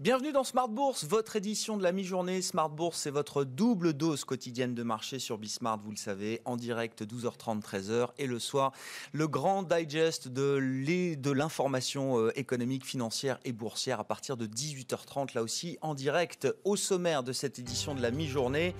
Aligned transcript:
Bienvenue 0.00 0.32
dans 0.32 0.44
Smart 0.44 0.70
Bourse, 0.70 1.04
votre 1.04 1.36
édition 1.36 1.76
de 1.76 1.82
la 1.82 1.92
mi-journée. 1.92 2.40
Smart 2.40 2.70
Bourse, 2.70 3.00
c'est 3.00 3.10
votre 3.10 3.44
double 3.44 3.92
dose 3.92 4.24
quotidienne 4.24 4.74
de 4.74 4.82
marché 4.82 5.18
sur 5.18 5.36
Bismart, 5.36 5.78
vous 5.78 5.90
le 5.90 5.98
savez, 5.98 6.40
en 6.46 6.56
direct 6.56 7.02
12h30, 7.02 7.60
13h 7.60 8.08
et 8.16 8.26
le 8.26 8.38
soir, 8.38 8.72
le 9.12 9.28
grand 9.28 9.62
digest 9.62 10.28
de 10.28 11.30
l'information 11.30 12.18
euh, 12.18 12.32
économique, 12.34 12.86
financière 12.86 13.38
et 13.44 13.52
boursière 13.52 14.00
à 14.00 14.04
partir 14.04 14.38
de 14.38 14.46
18h30, 14.46 15.34
là 15.34 15.42
aussi 15.42 15.76
en 15.82 15.92
direct 15.92 16.48
au 16.64 16.76
sommaire 16.76 17.22
de 17.22 17.34
cette 17.34 17.58
édition 17.58 17.94
de 17.94 18.00
la 18.00 18.10
mi-journée. 18.10 18.74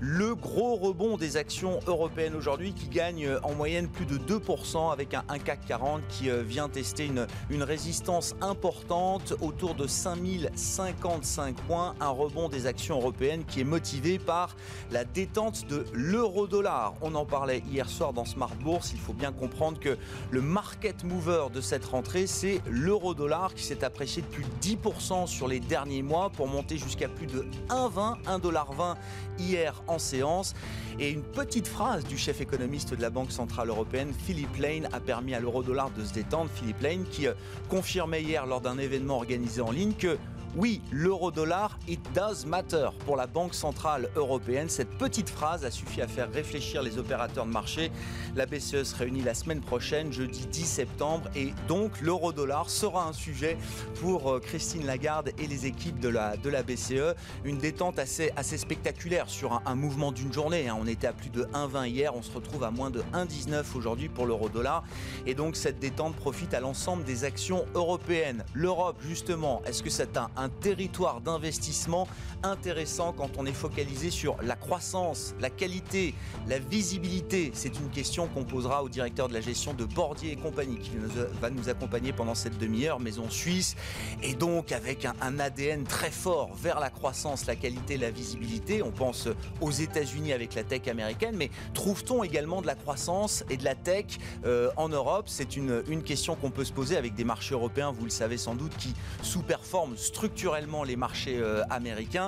Le 0.00 0.36
gros 0.36 0.76
rebond 0.76 1.16
des 1.16 1.36
actions 1.36 1.80
européennes 1.88 2.36
aujourd'hui 2.36 2.72
qui 2.72 2.86
gagne 2.86 3.28
en 3.42 3.52
moyenne 3.54 3.88
plus 3.88 4.06
de 4.06 4.16
2% 4.16 4.92
avec 4.92 5.12
un, 5.12 5.38
CAC 5.40 5.66
40 5.66 6.02
qui 6.08 6.30
euh, 6.30 6.40
vient 6.42 6.68
tester 6.68 7.06
une, 7.06 7.26
une 7.50 7.64
résistance 7.64 8.36
importante 8.40 9.34
autour 9.40 9.74
de 9.74 9.88
5055 9.88 11.56
points. 11.62 11.96
Un 11.98 12.10
rebond 12.10 12.48
des 12.48 12.66
actions 12.66 12.96
européennes 12.96 13.44
qui 13.44 13.60
est 13.60 13.64
motivé 13.64 14.20
par 14.20 14.54
la 14.92 15.04
détente 15.04 15.66
de 15.66 15.84
l'euro-dollar. 15.92 16.94
On 17.02 17.16
en 17.16 17.26
parlait 17.26 17.64
hier 17.68 17.88
soir 17.88 18.12
dans 18.12 18.24
Smart 18.24 18.54
Bourse. 18.62 18.92
Il 18.92 19.00
faut 19.00 19.14
bien 19.14 19.32
comprendre 19.32 19.80
que 19.80 19.98
le 20.30 20.40
market 20.40 21.02
mover 21.02 21.46
de 21.52 21.60
cette 21.60 21.86
rentrée, 21.86 22.28
c'est 22.28 22.60
l'euro-dollar 22.70 23.52
qui 23.52 23.64
s'est 23.64 23.82
apprécié 23.82 24.22
de 24.22 24.28
plus 24.28 24.44
de 24.44 24.76
10% 24.76 25.26
sur 25.26 25.48
les 25.48 25.58
derniers 25.58 26.02
mois 26.02 26.30
pour 26.30 26.46
monter 26.46 26.78
jusqu'à 26.78 27.08
plus 27.08 27.26
de 27.26 27.44
1,20, 27.68 28.22
1,20$ 28.26 28.96
hier 29.40 29.82
en 29.88 29.98
séance. 29.98 30.54
Et 30.98 31.10
une 31.10 31.22
petite 31.22 31.66
phrase 31.66 32.04
du 32.04 32.18
chef 32.18 32.40
économiste 32.40 32.94
de 32.94 33.02
la 33.02 33.10
Banque 33.10 33.32
Centrale 33.32 33.68
Européenne, 33.68 34.12
Philippe 34.26 34.56
Lane, 34.58 34.88
a 34.92 35.00
permis 35.00 35.34
à 35.34 35.40
l'euro-dollar 35.40 35.90
de 35.90 36.04
se 36.04 36.12
détendre. 36.12 36.50
Philippe 36.54 36.82
Lane 36.82 37.04
qui 37.10 37.26
euh, 37.26 37.34
confirmait 37.68 38.22
hier 38.22 38.46
lors 38.46 38.60
d'un 38.60 38.78
événement 38.78 39.16
organisé 39.16 39.60
en 39.60 39.70
ligne 39.70 39.92
que 39.92 40.18
oui, 40.58 40.80
l'euro-dollar, 40.90 41.78
it 41.86 42.00
does 42.16 42.44
matter 42.44 42.88
pour 43.06 43.16
la 43.16 43.28
Banque 43.28 43.54
Centrale 43.54 44.10
Européenne. 44.16 44.68
Cette 44.68 44.90
petite 44.98 45.30
phrase 45.30 45.64
a 45.64 45.70
suffi 45.70 46.02
à 46.02 46.08
faire 46.08 46.32
réfléchir 46.32 46.82
les 46.82 46.98
opérateurs 46.98 47.46
de 47.46 47.52
marché. 47.52 47.92
La 48.34 48.44
BCE 48.44 48.82
se 48.82 48.96
réunit 48.96 49.22
la 49.22 49.34
semaine 49.34 49.60
prochaine, 49.60 50.12
jeudi 50.12 50.48
10 50.48 50.64
septembre, 50.64 51.30
et 51.36 51.54
donc 51.68 52.00
l'euro-dollar 52.00 52.70
sera 52.70 53.06
un 53.06 53.12
sujet 53.12 53.56
pour 54.00 54.32
euh, 54.32 54.40
Christine 54.40 54.84
Lagarde 54.84 55.30
et 55.38 55.46
les 55.46 55.66
équipes 55.66 56.00
de 56.00 56.08
la, 56.08 56.34
BCE. 56.64 57.14
Une 57.44 57.58
détente 57.58 58.00
assez, 58.00 58.32
spectaculaire 58.56 59.28
sur 59.28 59.62
un, 59.64 59.74
mouvement 59.76 60.10
d'une 60.10 60.32
journée. 60.32 60.68
Hein. 60.68 60.76
On 60.80 60.88
était 60.88 61.06
à 61.06 61.12
plus 61.12 61.30
de 61.30 61.44
1,20 61.44 61.86
hier, 61.86 62.16
on 62.16 62.22
se 62.22 62.32
retrouve 62.32 62.64
à 62.64 62.72
moins 62.72 62.90
de 62.90 63.02
1,19 63.14 63.76
aujourd'hui 63.76 64.08
pour 64.08 64.26
l'euro-dollar. 64.26 64.82
Et 65.24 65.36
donc 65.36 65.54
cette 65.54 65.78
détente 65.78 66.16
profite 66.16 66.52
à 66.52 66.58
l'ensemble 66.58 67.04
des 67.04 67.22
actions 67.22 67.64
européennes. 67.76 68.44
L'Europe, 68.54 68.96
justement, 69.06 69.62
est-ce 69.64 69.84
que 69.84 69.90
c'est 69.90 70.16
un 70.16 70.47
territoire 70.48 71.20
d'investissement 71.20 72.08
intéressant 72.42 73.12
quand 73.12 73.30
on 73.38 73.46
est 73.46 73.52
focalisé 73.52 74.10
sur 74.10 74.36
la 74.42 74.56
croissance, 74.56 75.34
la 75.40 75.50
qualité, 75.50 76.14
la 76.46 76.58
visibilité. 76.58 77.50
C'est 77.54 77.78
une 77.78 77.90
question 77.90 78.28
qu'on 78.28 78.44
posera 78.44 78.82
au 78.82 78.88
directeur 78.88 79.28
de 79.28 79.34
la 79.34 79.40
gestion 79.40 79.74
de 79.74 79.84
Bordier 79.84 80.32
et 80.32 80.36
compagnie 80.36 80.78
qui 80.78 80.92
va 81.40 81.50
nous 81.50 81.68
accompagner 81.68 82.12
pendant 82.12 82.34
cette 82.34 82.58
demi-heure, 82.58 83.00
maison 83.00 83.28
suisse, 83.28 83.76
et 84.22 84.34
donc 84.34 84.72
avec 84.72 85.04
un, 85.04 85.38
ADN 85.38 85.84
très 85.84 86.10
fort 86.10 86.50
vers 86.54 86.80
la 86.80 86.90
croissance, 86.90 87.46
la 87.46 87.56
qualité, 87.56 87.96
la 87.96 88.10
visibilité. 88.10 88.82
On 88.82 88.90
pense 88.90 89.28
aux 89.60 89.70
États-Unis 89.70 90.32
avec 90.32 90.54
la 90.54 90.64
tech 90.64 90.88
américaine, 90.88 91.36
mais 91.36 91.50
trouve-t-on 91.74 92.24
également 92.24 92.62
de 92.62 92.66
la 92.66 92.74
croissance 92.74 93.44
et 93.50 93.56
de 93.56 93.64
la 93.64 93.74
tech 93.74 94.06
euh, 94.44 94.70
en 94.76 94.88
Europe? 94.88 95.26
C'est 95.26 95.56
une, 95.56 95.82
question 96.04 96.36
qu'on 96.36 96.50
peut 96.50 96.64
se 96.64 96.72
poser 96.72 96.96
avec 96.96 97.14
des 97.14 97.24
marchés 97.24 97.54
européens, 97.54 97.92
vous 97.92 98.04
le 98.04 98.10
savez 98.10 98.38
sans 98.38 98.54
doute, 98.54 98.74
qui 98.76 98.94
sous-performent 99.22 99.96
structurellement 99.96 100.28
structurellement 100.28 100.84
les 100.84 100.96
marchés 100.96 101.38
euh, 101.40 101.62
américains. 101.70 102.27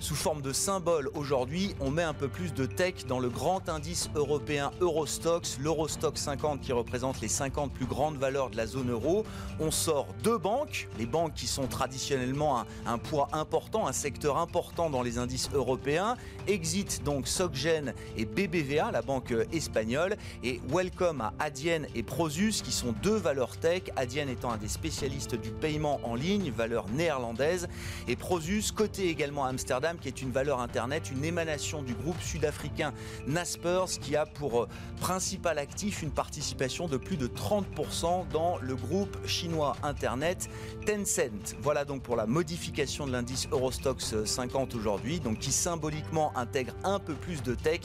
Sous 0.00 0.14
forme 0.14 0.42
de 0.42 0.52
symbole, 0.52 1.10
aujourd'hui, 1.14 1.74
on 1.80 1.90
met 1.90 2.04
un 2.04 2.14
peu 2.14 2.28
plus 2.28 2.54
de 2.54 2.66
tech 2.66 3.06
dans 3.08 3.18
le 3.18 3.28
grand 3.28 3.68
indice 3.68 4.08
européen 4.14 4.70
Eurostox, 4.80 5.58
l'Eurostox 5.58 6.20
50 6.20 6.60
qui 6.60 6.72
représente 6.72 7.20
les 7.20 7.26
50 7.26 7.72
plus 7.72 7.84
grandes 7.84 8.16
valeurs 8.16 8.48
de 8.48 8.56
la 8.56 8.68
zone 8.68 8.92
euro. 8.92 9.24
On 9.58 9.72
sort 9.72 10.06
deux 10.22 10.38
banques, 10.38 10.88
les 11.00 11.06
banques 11.06 11.34
qui 11.34 11.48
sont 11.48 11.66
traditionnellement 11.66 12.64
un, 12.86 12.98
poids 12.98 13.28
important, 13.32 13.88
un 13.88 13.92
secteur 13.92 14.38
important 14.38 14.88
dans 14.88 15.02
les 15.02 15.18
indices 15.18 15.50
européens. 15.52 16.16
Exit 16.46 17.02
donc 17.02 17.26
Soggen 17.26 17.92
et 18.16 18.24
BBVA, 18.24 18.92
la 18.92 19.02
banque 19.02 19.34
espagnole, 19.52 20.16
et 20.44 20.60
welcome 20.68 21.22
à 21.22 21.34
Adyen 21.40 21.82
et 21.96 22.04
Prosus 22.04 22.62
qui 22.62 22.72
sont 22.72 22.94
deux 23.02 23.16
valeurs 23.16 23.56
tech, 23.56 23.82
Adyen 23.96 24.28
étant 24.28 24.52
un 24.52 24.58
des 24.58 24.68
spécialistes 24.68 25.34
du 25.34 25.50
paiement 25.50 26.00
en 26.04 26.14
ligne, 26.14 26.52
valeur 26.52 26.88
néerlandaise, 26.90 27.66
et 28.06 28.14
Prosus, 28.14 28.70
côté 28.70 29.08
également 29.08 29.44
Amsterdam, 29.44 29.87
qui 29.96 30.08
est 30.08 30.20
une 30.20 30.30
valeur 30.30 30.60
Internet, 30.60 31.10
une 31.10 31.24
émanation 31.24 31.82
du 31.82 31.94
groupe 31.94 32.20
sud-africain 32.20 32.92
Naspers, 33.26 33.98
qui 34.00 34.16
a 34.16 34.26
pour 34.26 34.62
euh, 34.62 34.68
principal 35.00 35.58
actif 35.58 36.02
une 36.02 36.10
participation 36.10 36.88
de 36.88 36.98
plus 36.98 37.16
de 37.16 37.26
30% 37.26 38.28
dans 38.28 38.58
le 38.58 38.76
groupe 38.76 39.16
chinois 39.26 39.76
Internet 39.82 40.50
Tencent. 40.84 41.56
Voilà 41.62 41.84
donc 41.84 42.02
pour 42.02 42.16
la 42.16 42.26
modification 42.26 43.06
de 43.06 43.12
l'indice 43.12 43.48
Eurostox 43.50 44.24
50 44.24 44.74
aujourd'hui, 44.74 45.20
donc 45.20 45.38
qui 45.38 45.52
symboliquement 45.52 46.36
intègre 46.36 46.74
un 46.84 46.98
peu 46.98 47.14
plus 47.14 47.42
de 47.42 47.54
tech. 47.54 47.80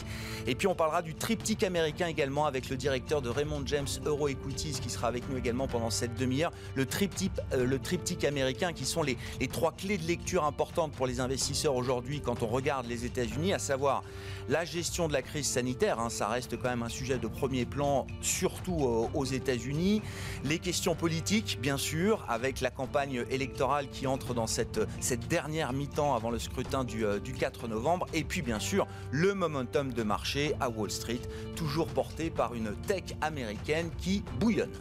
Et 0.46 0.56
puis 0.56 0.68
on 0.68 0.76
parlera 0.76 1.02
du 1.02 1.16
triptyque 1.16 1.64
américain 1.64 2.08
également 2.08 2.46
avec 2.46 2.70
le 2.70 2.76
directeur 2.76 3.22
de 3.22 3.30
Raymond 3.30 3.64
James 3.66 3.88
Euro 4.06 4.28
Equities 4.28 4.80
qui 4.82 4.90
sera 4.90 5.08
avec 5.08 5.30
nous 5.30 5.38
également 5.38 5.68
pendant 5.68 5.90
cette 5.90 6.16
demi-heure. 6.16 6.52
Le 6.76 6.86
triptyque, 6.86 7.32
euh, 7.54 7.66
le 7.66 7.80
triptyque 7.80 8.26
américain 8.26 8.74
qui 8.74 8.86
sont 8.86 9.04
les 9.04 9.18
trois 9.52 9.72
clés 9.72 9.98
de 9.98 10.06
lecture 10.06 10.44
importantes 10.44 10.92
pour 10.92 11.08
les 11.08 11.20
investisseurs 11.20 11.76
aujourd'hui 11.76 11.93
aujourd'hui 11.94 12.22
quand 12.22 12.42
on 12.42 12.48
regarde 12.48 12.88
les 12.88 13.06
États-Unis, 13.06 13.54
à 13.54 13.60
savoir 13.60 14.04
la 14.50 14.66
gestion 14.66 15.08
de 15.08 15.14
la 15.14 15.22
crise 15.22 15.46
sanitaire, 15.46 16.00
hein, 16.00 16.10
ça 16.10 16.28
reste 16.28 16.58
quand 16.58 16.70
même 16.70 16.82
un 16.82 16.90
sujet 16.90 17.20
de 17.20 17.28
premier 17.28 17.66
plan, 17.66 18.08
surtout 18.22 18.80
euh, 18.84 19.08
aux 19.14 19.26
États-Unis. 19.26 20.02
Les 20.44 20.58
questions 20.58 20.96
politiques, 20.96 21.60
bien 21.62 21.78
sûr, 21.78 22.26
avec 22.28 22.62
la 22.62 22.72
campagne 22.72 23.26
électorale 23.30 23.90
qui 23.92 24.08
entre 24.08 24.34
dans 24.34 24.48
cette, 24.48 24.80
cette 25.02 25.28
dernière 25.28 25.72
mi-temps 25.72 26.16
avant 26.16 26.32
le 26.32 26.40
scrutin 26.40 26.84
du, 26.84 27.06
euh, 27.06 27.20
du 27.20 27.34
4 27.34 27.68
novembre. 27.68 28.08
Et 28.14 28.24
puis, 28.24 28.42
bien 28.42 28.60
sûr, 28.60 28.88
le 29.12 29.36
momentum 29.36 29.94
de 29.94 30.02
marché 30.02 30.54
à 30.60 30.70
Wall 30.70 30.90
Street, 30.90 31.22
toujours 31.56 31.88
porté 31.88 32.32
par 32.32 32.56
une 32.56 32.74
tech 32.88 33.04
américaine 33.22 33.92
qui 34.00 34.24
bouillonne. 34.40 34.72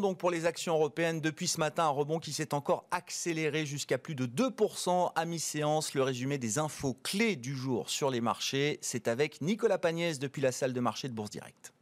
Donc 0.00 0.18
pour 0.18 0.30
les 0.30 0.46
actions 0.46 0.74
européennes 0.74 1.20
depuis 1.20 1.48
ce 1.48 1.60
matin, 1.60 1.84
un 1.84 1.90
rebond 1.90 2.18
qui 2.18 2.32
s'est 2.32 2.54
encore 2.54 2.86
accéléré 2.90 3.66
jusqu'à 3.66 3.98
plus 3.98 4.14
de 4.14 4.26
2% 4.26 5.12
à 5.14 5.24
mi-séance. 5.24 5.94
Le 5.94 6.02
résumé 6.02 6.38
des 6.38 6.58
infos 6.58 6.94
clés 7.02 7.36
du 7.36 7.54
jour 7.54 7.90
sur 7.90 8.10
les 8.10 8.20
marchés, 8.20 8.78
c'est 8.82 9.08
avec 9.08 9.40
Nicolas 9.40 9.78
Pagnès 9.78 10.18
depuis 10.18 10.42
la 10.42 10.52
salle 10.52 10.72
de 10.72 10.80
marché 10.80 11.08
de 11.08 11.14
Bourse 11.14 11.30
Directe. 11.30 11.75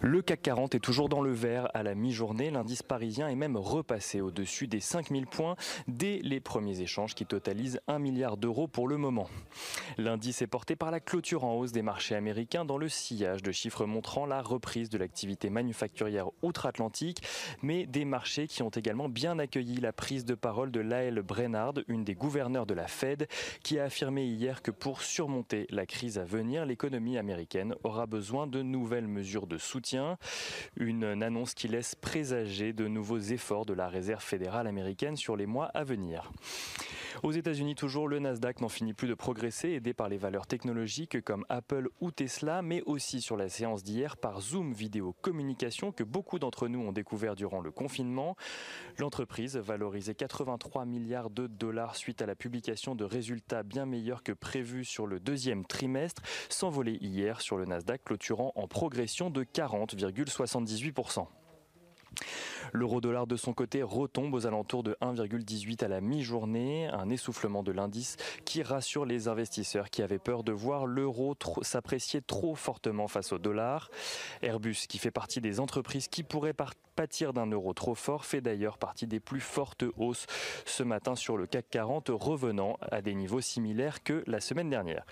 Le 0.00 0.22
CAC 0.22 0.42
40 0.42 0.74
est 0.74 0.80
toujours 0.80 1.08
dans 1.08 1.20
le 1.20 1.32
vert 1.32 1.68
à 1.74 1.82
la 1.82 1.94
mi-journée. 1.94 2.50
L'indice 2.50 2.82
parisien 2.82 3.28
est 3.28 3.36
même 3.36 3.56
repassé 3.56 4.20
au-dessus 4.20 4.68
des 4.68 4.80
5000 4.80 5.26
points 5.26 5.56
dès 5.88 6.20
les 6.22 6.40
premiers 6.40 6.80
échanges 6.80 7.14
qui 7.14 7.26
totalisent 7.26 7.80
1 7.88 7.98
milliard 7.98 8.36
d'euros 8.36 8.68
pour 8.68 8.88
le 8.88 8.96
moment. 8.96 9.28
L'indice 9.98 10.40
est 10.40 10.46
porté 10.46 10.76
par 10.76 10.90
la 10.90 11.00
clôture 11.00 11.44
en 11.44 11.54
hausse 11.54 11.72
des 11.72 11.82
marchés 11.82 12.14
américains 12.14 12.64
dans 12.64 12.78
le 12.78 12.88
sillage 12.88 13.42
de 13.42 13.52
chiffres 13.52 13.84
montrant 13.84 14.24
la 14.24 14.40
reprise 14.40 14.88
de 14.88 14.98
l'activité 14.98 15.50
manufacturière 15.50 16.30
outre-Atlantique, 16.42 17.22
mais 17.62 17.86
des 17.86 18.04
marchés 18.04 18.46
qui 18.46 18.62
ont 18.62 18.70
également 18.70 19.08
bien 19.08 19.38
accueilli 19.38 19.76
la 19.76 19.92
prise 19.92 20.24
de 20.24 20.34
parole 20.34 20.70
de 20.70 20.80
Lael 20.80 21.22
Brennard, 21.22 21.74
une 21.88 22.04
des 22.04 22.14
gouverneurs 22.14 22.66
de 22.66 22.74
la 22.74 22.86
Fed, 22.86 23.28
qui 23.62 23.78
a 23.78 23.84
affirmé 23.84 24.24
hier 24.24 24.62
que 24.62 24.70
pour 24.70 25.02
surmonter 25.02 25.66
la 25.70 25.86
crise 25.86 26.18
à 26.18 26.24
venir, 26.24 26.66
l'économie 26.66 27.18
américaine 27.18 27.74
aura 27.82 28.06
besoin 28.06 28.46
de 28.46 28.62
nouvelles 28.62 29.08
mesures 29.08 29.46
de 29.46 29.58
soutien 29.58 29.71
Une 30.76 31.22
annonce 31.22 31.54
qui 31.54 31.68
laisse 31.68 31.94
présager 31.94 32.72
de 32.72 32.88
nouveaux 32.88 33.18
efforts 33.18 33.66
de 33.66 33.72
la 33.72 33.88
Réserve 33.88 34.22
fédérale 34.22 34.66
américaine 34.66 35.16
sur 35.16 35.36
les 35.36 35.46
mois 35.46 35.66
à 35.66 35.84
venir. 35.84 36.30
Aux 37.22 37.32
États-Unis, 37.32 37.74
toujours, 37.74 38.08
le 38.08 38.18
Nasdaq 38.18 38.60
n'en 38.60 38.68
finit 38.68 38.94
plus 38.94 39.06
de 39.06 39.14
progresser, 39.14 39.70
aidé 39.70 39.92
par 39.92 40.08
les 40.08 40.16
valeurs 40.16 40.46
technologiques 40.46 41.20
comme 41.22 41.44
Apple 41.50 41.88
ou 42.00 42.10
Tesla, 42.10 42.62
mais 42.62 42.82
aussi 42.86 43.20
sur 43.20 43.36
la 43.36 43.48
séance 43.48 43.82
d'hier 43.82 44.16
par 44.16 44.40
Zoom 44.40 44.72
Vidéo 44.72 45.14
Communication 45.20 45.92
que 45.92 46.04
beaucoup 46.04 46.38
d'entre 46.38 46.68
nous 46.68 46.80
ont 46.80 46.92
découvert 46.92 47.34
durant 47.34 47.60
le 47.60 47.70
confinement. 47.70 48.36
L'entreprise, 48.98 49.56
valorisée 49.56 50.14
83 50.14 50.86
milliards 50.86 51.30
de 51.30 51.46
dollars 51.46 51.96
suite 51.96 52.22
à 52.22 52.26
la 52.26 52.34
publication 52.34 52.94
de 52.94 53.04
résultats 53.04 53.62
bien 53.62 53.84
meilleurs 53.84 54.22
que 54.22 54.32
prévus 54.32 54.84
sur 54.84 55.06
le 55.06 55.20
deuxième 55.20 55.66
trimestre, 55.66 56.22
s'envolait 56.48 56.96
hier 57.00 57.40
sur 57.40 57.58
le 57.58 57.66
Nasdaq, 57.66 58.04
clôturant 58.04 58.52
en 58.56 58.66
progression 58.66 59.30
de 59.30 59.44
40,78%. 59.66 61.26
L'euro-dollar 62.72 63.26
de 63.26 63.36
son 63.36 63.52
côté 63.52 63.82
retombe 63.82 64.34
aux 64.34 64.46
alentours 64.46 64.82
de 64.82 64.96
1,18 65.00 65.84
à 65.84 65.88
la 65.88 66.00
mi-journée, 66.00 66.86
un 66.88 67.10
essoufflement 67.10 67.62
de 67.62 67.72
l'indice 67.72 68.16
qui 68.44 68.62
rassure 68.62 69.04
les 69.04 69.28
investisseurs 69.28 69.90
qui 69.90 70.02
avaient 70.02 70.18
peur 70.18 70.44
de 70.44 70.52
voir 70.52 70.86
l'euro 70.86 71.34
s'apprécier 71.62 72.22
trop 72.22 72.54
fortement 72.54 73.08
face 73.08 73.32
au 73.32 73.38
dollar. 73.38 73.90
Airbus, 74.42 74.86
qui 74.88 74.98
fait 74.98 75.10
partie 75.10 75.40
des 75.40 75.60
entreprises 75.60 76.08
qui 76.08 76.22
pourraient 76.22 76.54
pâtir 76.96 77.32
d'un 77.32 77.46
euro 77.46 77.72
trop 77.72 77.94
fort, 77.94 78.24
fait 78.24 78.40
d'ailleurs 78.40 78.78
partie 78.78 79.06
des 79.06 79.20
plus 79.20 79.40
fortes 79.40 79.84
hausses 79.96 80.26
ce 80.64 80.82
matin 80.82 81.14
sur 81.14 81.36
le 81.36 81.46
CAC 81.46 81.66
40, 81.70 82.10
revenant 82.12 82.78
à 82.80 83.02
des 83.02 83.14
niveaux 83.14 83.40
similaires 83.40 84.02
que 84.02 84.22
la 84.26 84.40
semaine 84.40 84.70
dernière. 84.70 85.04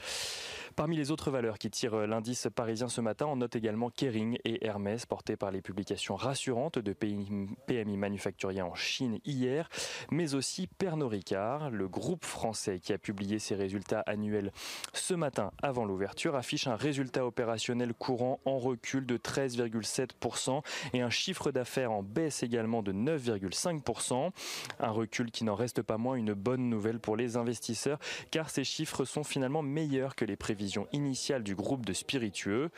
Parmi 0.81 0.97
les 0.97 1.11
autres 1.11 1.31
valeurs 1.31 1.59
qui 1.59 1.71
tirent 1.71 2.07
l'indice 2.07 2.49
parisien 2.55 2.89
ce 2.89 3.03
matin, 3.03 3.27
on 3.27 3.37
note 3.37 3.55
également 3.55 3.91
Kering 3.91 4.39
et 4.47 4.65
Hermès, 4.65 5.05
portés 5.05 5.37
par 5.37 5.51
les 5.51 5.61
publications 5.61 6.17
rassurantes 6.17 6.79
de 6.79 6.95
PMI 6.95 7.99
manufacturiers 7.99 8.63
en 8.63 8.75
Chine 8.75 9.19
hier, 9.27 9.69
mais 10.11 10.33
aussi 10.35 10.69
Pernod 10.69 11.11
Ricard, 11.11 11.69
le 11.69 11.87
groupe 11.87 12.25
français 12.25 12.79
qui 12.79 12.95
a 12.95 12.99
publié 12.99 13.39
ses 13.39 13.57
résultats 13.57 14.01
annuels 14.07 14.53
ce 14.95 15.13
matin 15.13 15.53
avant 15.63 15.85
l'ouverture, 15.85 16.35
affiche 16.35 16.67
un 16.67 16.77
résultat 16.77 17.27
opérationnel 17.27 17.93
courant 17.93 18.41
en 18.47 18.59
recul 18.59 19.05
de 19.05 19.19
13,7% 19.19 20.63
et 20.95 21.03
un 21.03 21.11
chiffre 21.11 21.51
d'affaires 21.51 21.93
en 21.93 22.03
baisse 22.03 22.43
également 22.43 22.83
de 22.83 22.95
9,5%. 22.95 24.31
Un 24.79 24.91
recul 24.91 25.31
qui 25.31 25.45
n'en 25.45 25.57
reste 25.57 25.83
pas 25.83 25.99
moins 25.99 26.15
une 26.15 26.33
bonne 26.33 26.71
nouvelle 26.71 27.01
pour 27.01 27.17
les 27.17 27.37
investisseurs, 27.37 27.99
car 28.31 28.49
ces 28.49 28.65
chiffres 28.65 29.05
sont 29.05 29.25
finalement 29.25 29.61
meilleurs 29.61 30.17
que 30.17 30.25
les 30.25 30.37
prévisions 30.37 30.70
initiale 30.93 31.43
du 31.43 31.55
groupe 31.55 31.87
de 31.87 31.93
spiritueux. 31.93 32.71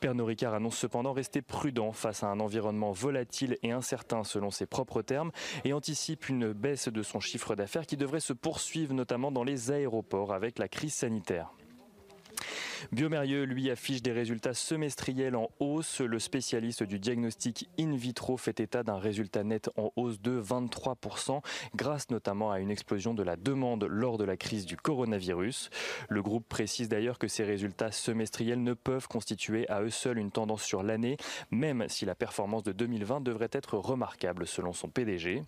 Pernod 0.00 0.26
Ricard 0.26 0.54
annonce 0.54 0.76
cependant 0.76 1.12
rester 1.12 1.42
prudent 1.42 1.92
face 1.92 2.22
à 2.22 2.28
un 2.28 2.40
environnement 2.40 2.92
volatile 2.92 3.58
et 3.62 3.72
incertain 3.72 4.24
selon 4.24 4.50
ses 4.50 4.66
propres 4.66 5.02
termes 5.02 5.32
et 5.64 5.72
anticipe 5.72 6.28
une 6.28 6.52
baisse 6.52 6.88
de 6.88 7.02
son 7.02 7.20
chiffre 7.20 7.54
d'affaires 7.54 7.86
qui 7.86 7.96
devrait 7.96 8.20
se 8.20 8.32
poursuivre 8.32 8.94
notamment 8.94 9.30
dans 9.30 9.44
les 9.44 9.70
aéroports 9.70 10.32
avec 10.32 10.58
la 10.58 10.68
crise 10.68 10.94
sanitaire. 10.94 11.52
Biomérieux, 12.92 13.44
lui, 13.44 13.70
affiche 13.70 14.02
des 14.02 14.12
résultats 14.12 14.54
semestriels 14.54 15.36
en 15.36 15.50
hausse. 15.60 16.00
Le 16.00 16.18
spécialiste 16.18 16.82
du 16.82 16.98
diagnostic 16.98 17.68
in 17.78 17.94
vitro 17.94 18.36
fait 18.36 18.60
état 18.60 18.82
d'un 18.82 18.98
résultat 18.98 19.44
net 19.44 19.70
en 19.76 19.92
hausse 19.96 20.20
de 20.20 20.40
23%, 20.40 21.40
grâce 21.74 22.10
notamment 22.10 22.50
à 22.50 22.60
une 22.60 22.70
explosion 22.70 23.14
de 23.14 23.22
la 23.22 23.36
demande 23.36 23.84
lors 23.84 24.18
de 24.18 24.24
la 24.24 24.36
crise 24.36 24.66
du 24.66 24.76
coronavirus. 24.76 25.70
Le 26.08 26.22
groupe 26.22 26.48
précise 26.48 26.88
d'ailleurs 26.88 27.18
que 27.18 27.28
ces 27.28 27.44
résultats 27.44 27.92
semestriels 27.92 28.62
ne 28.62 28.74
peuvent 28.74 29.08
constituer 29.08 29.68
à 29.68 29.82
eux 29.82 29.90
seuls 29.90 30.18
une 30.18 30.30
tendance 30.30 30.62
sur 30.62 30.82
l'année, 30.82 31.16
même 31.50 31.86
si 31.88 32.04
la 32.04 32.14
performance 32.14 32.62
de 32.62 32.72
2020 32.72 33.20
devrait 33.20 33.48
être 33.52 33.76
remarquable 33.76 34.46
selon 34.46 34.72
son 34.72 34.88
PDG. 34.88 35.44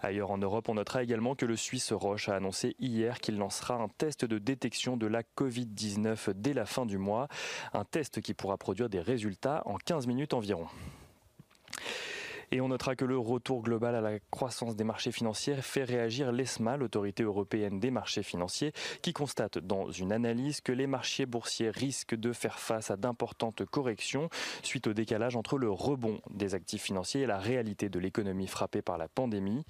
Ailleurs 0.00 0.30
en 0.30 0.38
Europe, 0.38 0.68
on 0.68 0.74
notera 0.74 1.02
également 1.02 1.34
que 1.34 1.46
le 1.46 1.56
Suisse 1.56 1.92
Roche 1.92 2.28
a 2.28 2.36
annoncé 2.36 2.76
hier 2.78 3.20
qu'il 3.20 3.36
lancera 3.38 3.74
un 3.74 3.88
test 3.88 4.24
de 4.24 4.38
détection 4.38 4.96
de 4.96 5.06
la 5.06 5.22
Covid-19 5.22 6.32
dès 6.46 6.52
la 6.52 6.64
fin 6.64 6.86
du 6.86 6.96
mois. 6.96 7.26
Un 7.74 7.84
test 7.84 8.20
qui 8.20 8.32
pourra 8.32 8.56
produire 8.56 8.88
des 8.88 9.00
résultats 9.00 9.62
en 9.64 9.78
15 9.78 10.06
minutes 10.06 10.32
environ. 10.32 10.68
Et 12.52 12.60
on 12.60 12.68
notera 12.68 12.96
que 12.96 13.04
le 13.04 13.18
retour 13.18 13.62
global 13.62 13.94
à 13.94 14.00
la 14.00 14.18
croissance 14.30 14.76
des 14.76 14.84
marchés 14.84 15.12
financiers 15.12 15.56
fait 15.56 15.84
réagir 15.84 16.32
l'ESMA, 16.32 16.76
l'autorité 16.76 17.22
européenne 17.22 17.80
des 17.80 17.90
marchés 17.90 18.22
financiers, 18.22 18.72
qui 19.02 19.12
constate 19.12 19.58
dans 19.58 19.90
une 19.90 20.12
analyse 20.12 20.60
que 20.60 20.72
les 20.72 20.86
marchés 20.86 21.26
boursiers 21.26 21.70
risquent 21.70 22.14
de 22.14 22.32
faire 22.32 22.58
face 22.58 22.90
à 22.90 22.96
d'importantes 22.96 23.64
corrections 23.64 24.28
suite 24.62 24.86
au 24.86 24.92
décalage 24.92 25.36
entre 25.36 25.58
le 25.58 25.70
rebond 25.70 26.20
des 26.30 26.54
actifs 26.54 26.82
financiers 26.82 27.22
et 27.22 27.26
la 27.26 27.38
réalité 27.38 27.88
de 27.88 27.98
l'économie 27.98 28.46
frappée 28.46 28.82
par 28.82 28.98
la 28.98 29.08
pandémie. 29.08 29.64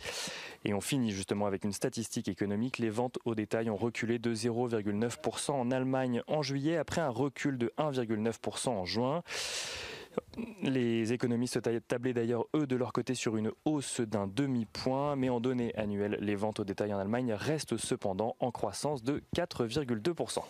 Et 0.64 0.74
on 0.74 0.80
finit 0.80 1.10
justement 1.10 1.46
avec 1.46 1.64
une 1.64 1.72
statistique 1.72 2.28
économique. 2.28 2.78
Les 2.78 2.90
ventes 2.90 3.18
au 3.24 3.34
détail 3.34 3.70
ont 3.70 3.76
reculé 3.76 4.18
de 4.18 4.34
0,9% 4.34 5.52
en 5.52 5.70
Allemagne 5.70 6.22
en 6.26 6.42
juillet 6.42 6.76
après 6.76 7.00
un 7.00 7.10
recul 7.10 7.58
de 7.58 7.72
1,9% 7.78 8.68
en 8.68 8.84
juin. 8.84 9.22
Les 10.62 11.12
économistes 11.12 11.60
tablaient 11.88 12.12
d'ailleurs, 12.12 12.46
eux, 12.54 12.66
de 12.66 12.76
leur 12.76 12.92
côté, 12.92 13.14
sur 13.14 13.36
une 13.36 13.52
hausse 13.64 14.00
d'un 14.00 14.26
demi-point, 14.26 15.16
mais 15.16 15.28
en 15.28 15.40
données 15.40 15.74
annuelles, 15.76 16.18
les 16.20 16.34
ventes 16.34 16.60
au 16.60 16.64
détail 16.64 16.92
en 16.92 16.98
Allemagne 16.98 17.32
restent 17.32 17.76
cependant 17.76 18.36
en 18.40 18.50
croissance 18.50 19.02
de 19.02 19.22
4,2%. 19.34 20.40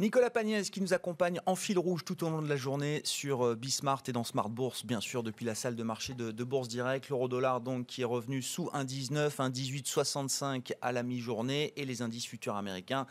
Nicolas 0.00 0.30
Pagnès 0.30 0.70
qui 0.70 0.80
nous 0.80 0.94
accompagne 0.94 1.40
en 1.44 1.56
fil 1.56 1.76
rouge 1.76 2.04
tout 2.04 2.22
au 2.22 2.30
long 2.30 2.40
de 2.40 2.48
la 2.48 2.54
journée 2.54 3.00
sur 3.02 3.44
euh, 3.44 3.56
Bismart 3.56 4.04
et 4.06 4.12
dans 4.12 4.22
Smart 4.22 4.48
Bourse, 4.48 4.86
bien 4.86 5.00
sûr, 5.00 5.24
depuis 5.24 5.44
la 5.44 5.56
salle 5.56 5.74
de 5.74 5.82
marché 5.82 6.14
de, 6.14 6.44
Bourse 6.44 6.68
Direct. 6.68 7.08
L'euro-dollar, 7.08 7.60
donc, 7.60 7.86
qui 7.86 8.02
est 8.02 8.04
revenu 8.04 8.40
sous 8.40 8.66
1,19, 8.66 9.30
1,1865 9.30 10.74
à 10.82 10.92
la 10.92 11.02
mi-journée 11.02 11.72
et 11.74 11.84
les 11.84 12.00
indices 12.00 12.26
futurs 12.26 12.54
américains 12.54 13.08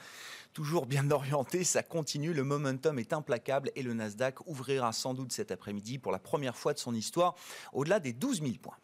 toujours 0.54 0.86
bien 0.86 1.12
orientés. 1.12 1.66
Ça 1.66 1.84
continue, 1.84 2.32
le 2.32 2.46
momentum 2.46 3.00
est 3.00 3.12
implacable 3.12 3.70
et 3.76 3.84
le 3.84 3.94
Nasdaq 3.94 4.48
ouvrira 4.48 4.94
sans 4.94 5.14
doute 5.14 5.34
cet 5.34 5.52
après-midi 5.52 6.00
pour 6.00 6.14
la 6.14 6.20
première 6.20 6.56
fois 6.56 6.72
de 6.72 6.80
son 6.80 6.96
histoire 6.96 7.36
au-delà 7.74 8.00
des 8.00 8.14
12 8.14 8.44
000 8.44 8.54
points. 8.62 8.78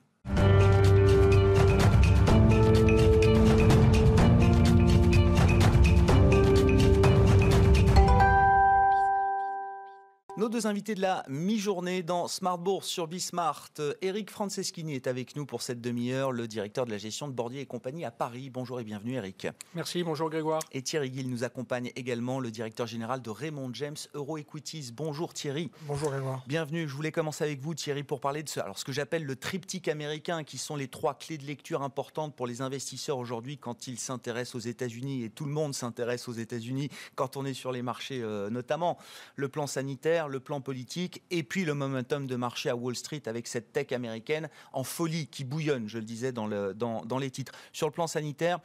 Nos 10.44 10.50
deux 10.50 10.68
invités 10.68 10.94
de 10.94 11.00
la 11.00 11.24
mi-journée 11.30 12.04
dans 12.04 12.28
Smart 12.28 12.58
Bourse 12.58 12.86
sur 12.86 13.08
Bismart. 13.08 13.70
Eric 14.02 14.30
Franceschini 14.30 14.94
est 14.94 15.08
avec 15.08 15.38
nous 15.38 15.46
pour 15.46 15.62
cette 15.62 15.80
demi-heure, 15.80 16.34
le 16.34 16.50
directeur 16.50 16.86
de 16.86 16.92
la 16.92 16.98
gestion 16.98 17.30
de 17.30 17.32
Bordier 17.32 17.62
et 17.62 17.66
compagnie 17.66 18.04
à 18.04 18.12
Paris. 18.12 18.50
Bonjour 18.50 18.82
et 18.82 18.84
bienvenue 18.84 19.14
Eric. 19.14 19.48
Merci, 19.74 20.04
bonjour 20.04 20.30
Grégoire. 20.30 20.62
Et 20.74 20.82
Thierry 20.82 21.14
Gill 21.14 21.30
nous 21.30 21.46
accompagne 21.46 21.94
également, 21.96 22.42
le 22.42 22.52
directeur 22.52 22.88
général 22.88 23.22
de 23.22 23.30
Raymond 23.30 23.70
James 23.72 23.96
Euro 24.16 24.38
Equities. 24.38 24.92
Bonjour 24.94 25.34
Thierry. 25.34 25.72
Bonjour 25.84 26.10
Grégoire. 26.10 26.44
Bienvenue. 26.46 26.90
Je 26.90 26.94
voulais 26.94 27.14
commencer 27.14 27.46
avec 27.46 27.62
vous 27.62 27.74
Thierry 27.74 28.04
pour 28.04 28.20
parler 28.20 28.44
de 28.44 28.50
ce, 28.50 28.60
alors 28.60 28.78
ce 28.78 28.84
que 28.84 28.92
j'appelle 28.92 29.24
le 29.24 29.38
triptyque 29.38 29.88
américain 29.88 30.44
qui 30.44 30.58
sont 30.58 30.76
les 30.76 30.90
trois 30.90 31.14
clés 31.14 31.38
de 31.38 31.46
lecture 31.46 31.84
importantes 31.84 32.36
pour 32.36 32.48
les 32.48 32.62
investisseurs 32.62 33.18
aujourd'hui 33.18 33.58
quand 33.58 33.88
ils 33.88 33.98
s'intéressent 33.98 34.56
aux 34.56 34.68
États-Unis 34.68 35.24
et 35.24 35.30
tout 35.30 35.46
le 35.46 35.54
monde 35.54 35.74
s'intéresse 35.74 36.28
aux 36.28 36.34
États-Unis 36.34 36.90
quand 37.16 37.38
on 37.38 37.46
est 37.46 37.54
sur 37.54 37.72
les 37.72 37.82
marchés 37.82 38.22
euh, 38.22 38.50
notamment. 38.50 38.98
Le 39.38 39.48
plan 39.48 39.68
sanitaire, 39.68 40.28
le 40.34 40.42
plan 40.42 40.60
politique 40.60 41.22
et 41.32 41.44
puis 41.44 41.64
le 41.64 41.74
momentum 41.74 42.28
de 42.28 42.36
marché 42.36 42.70
à 42.70 42.76
Wall 42.76 42.96
Street 42.96 43.24
avec 43.26 43.48
cette 43.48 43.72
tech 43.72 43.94
américaine 43.94 44.50
en 44.74 44.84
folie 44.84 45.28
qui 45.28 45.46
bouillonne, 45.46 45.88
je 45.88 45.98
le 45.98 46.04
disais 46.04 46.34
dans, 46.34 46.48
le, 46.48 46.74
dans, 46.74 47.06
dans 47.06 47.18
les 47.18 47.32
titres. 47.32 47.54
Sur 47.72 47.88
le 47.88 47.94
plan 47.94 48.08
sanitaire, 48.08 48.60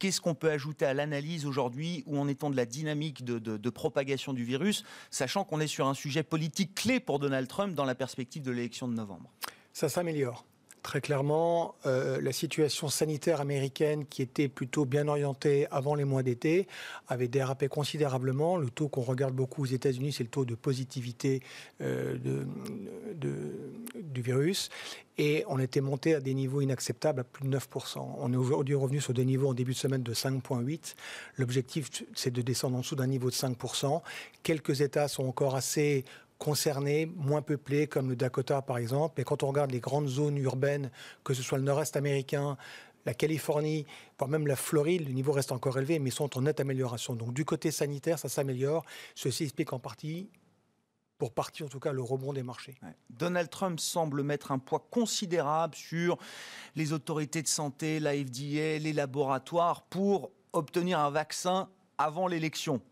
Qu'est-ce 0.00 0.20
qu'on 0.20 0.34
peut 0.34 0.50
ajouter 0.50 0.84
à 0.84 0.92
l'analyse 0.92 1.46
aujourd'hui 1.46 2.02
où 2.06 2.18
en 2.18 2.26
étant 2.26 2.50
de 2.50 2.56
la 2.56 2.66
dynamique 2.66 3.24
de 3.24 3.70
propagation 3.70 4.32
du 4.32 4.44
virus, 4.44 4.84
sachant 5.10 5.44
qu'on 5.44 5.60
est 5.60 5.68
sur 5.68 5.86
un 5.86 5.94
sujet 5.94 6.24
politique 6.24 6.74
clé 6.74 7.00
pour 7.00 7.20
Donald 7.20 7.46
Trump 7.48 7.74
dans 7.74 7.84
la 7.84 7.94
perspective 7.94 8.42
de 8.42 8.50
l'élection 8.50 8.88
de 8.88 8.92
novembre? 8.92 9.30
Ça 9.72 9.88
s'améliore. 9.88 10.44
Très 10.84 11.00
clairement, 11.00 11.76
euh, 11.86 12.20
la 12.20 12.30
situation 12.30 12.90
sanitaire 12.90 13.40
américaine, 13.40 14.04
qui 14.04 14.20
était 14.20 14.48
plutôt 14.48 14.84
bien 14.84 15.08
orientée 15.08 15.66
avant 15.70 15.94
les 15.94 16.04
mois 16.04 16.22
d'été, 16.22 16.68
avait 17.08 17.26
dérapé 17.26 17.68
considérablement. 17.68 18.58
Le 18.58 18.68
taux 18.68 18.88
qu'on 18.88 19.00
regarde 19.00 19.34
beaucoup 19.34 19.62
aux 19.62 19.66
États-Unis, 19.66 20.12
c'est 20.12 20.24
le 20.24 20.28
taux 20.28 20.44
de 20.44 20.54
positivité 20.54 21.40
euh, 21.80 22.18
du 23.14 24.20
virus. 24.20 24.68
Et 25.16 25.44
on 25.48 25.58
était 25.58 25.80
monté 25.80 26.14
à 26.14 26.20
des 26.20 26.34
niveaux 26.34 26.60
inacceptables 26.60 27.20
à 27.20 27.24
plus 27.24 27.48
de 27.48 27.56
9%. 27.56 28.16
On 28.18 28.32
est 28.32 28.36
aujourd'hui 28.36 28.74
revenu 28.74 29.00
sur 29.00 29.14
des 29.14 29.24
niveaux 29.24 29.48
en 29.48 29.54
début 29.54 29.72
de 29.72 29.78
semaine 29.78 30.02
de 30.02 30.12
5,8. 30.12 30.96
L'objectif, 31.38 31.88
c'est 32.14 32.32
de 32.32 32.42
descendre 32.42 32.76
en 32.76 32.80
dessous 32.80 32.96
d'un 32.96 33.06
niveau 33.06 33.30
de 33.30 33.34
5%. 33.34 34.02
Quelques 34.42 34.82
États 34.82 35.08
sont 35.08 35.24
encore 35.24 35.54
assez 35.54 36.04
concernés, 36.44 37.06
moins 37.06 37.40
peuplés, 37.40 37.86
comme 37.86 38.10
le 38.10 38.16
Dakota 38.16 38.60
par 38.60 38.76
exemple. 38.76 39.18
Et 39.18 39.24
quand 39.24 39.42
on 39.42 39.48
regarde 39.48 39.70
les 39.70 39.80
grandes 39.80 40.08
zones 40.08 40.36
urbaines, 40.36 40.90
que 41.24 41.32
ce 41.32 41.42
soit 41.42 41.56
le 41.56 41.64
nord-est 41.64 41.96
américain, 41.96 42.58
la 43.06 43.14
Californie, 43.14 43.86
voire 44.18 44.28
même 44.28 44.46
la 44.46 44.54
Floride, 44.56 45.06
le 45.06 45.14
niveau 45.14 45.32
reste 45.32 45.52
encore 45.52 45.78
élevé, 45.78 45.98
mais 45.98 46.10
sont 46.10 46.36
en 46.36 46.42
nette 46.42 46.60
amélioration. 46.60 47.14
Donc 47.14 47.32
du 47.32 47.46
côté 47.46 47.70
sanitaire, 47.70 48.18
ça 48.18 48.28
s'améliore. 48.28 48.84
Ceci 49.14 49.44
explique 49.44 49.72
en 49.72 49.78
partie 49.78 50.28
pour 51.16 51.32
partie 51.32 51.62
en 51.62 51.68
tout 51.68 51.80
cas 51.80 51.92
le 51.92 52.02
rebond 52.02 52.34
des 52.34 52.42
marchés. 52.42 52.74
Donald 53.08 53.48
Trump 53.48 53.80
semble 53.80 54.22
mettre 54.22 54.52
un 54.52 54.58
poids 54.58 54.86
considérable 54.90 55.74
sur 55.74 56.18
les 56.76 56.92
autorités 56.92 57.40
de 57.40 57.48
santé, 57.48 58.00
la 58.00 58.12
FDA, 58.12 58.78
les 58.78 58.92
laboratoires 58.92 59.82
pour 59.84 60.30
obtenir 60.52 60.98
un 60.98 61.10
vaccin 61.10 61.70
avant 61.96 62.26
l'élection. 62.26 62.82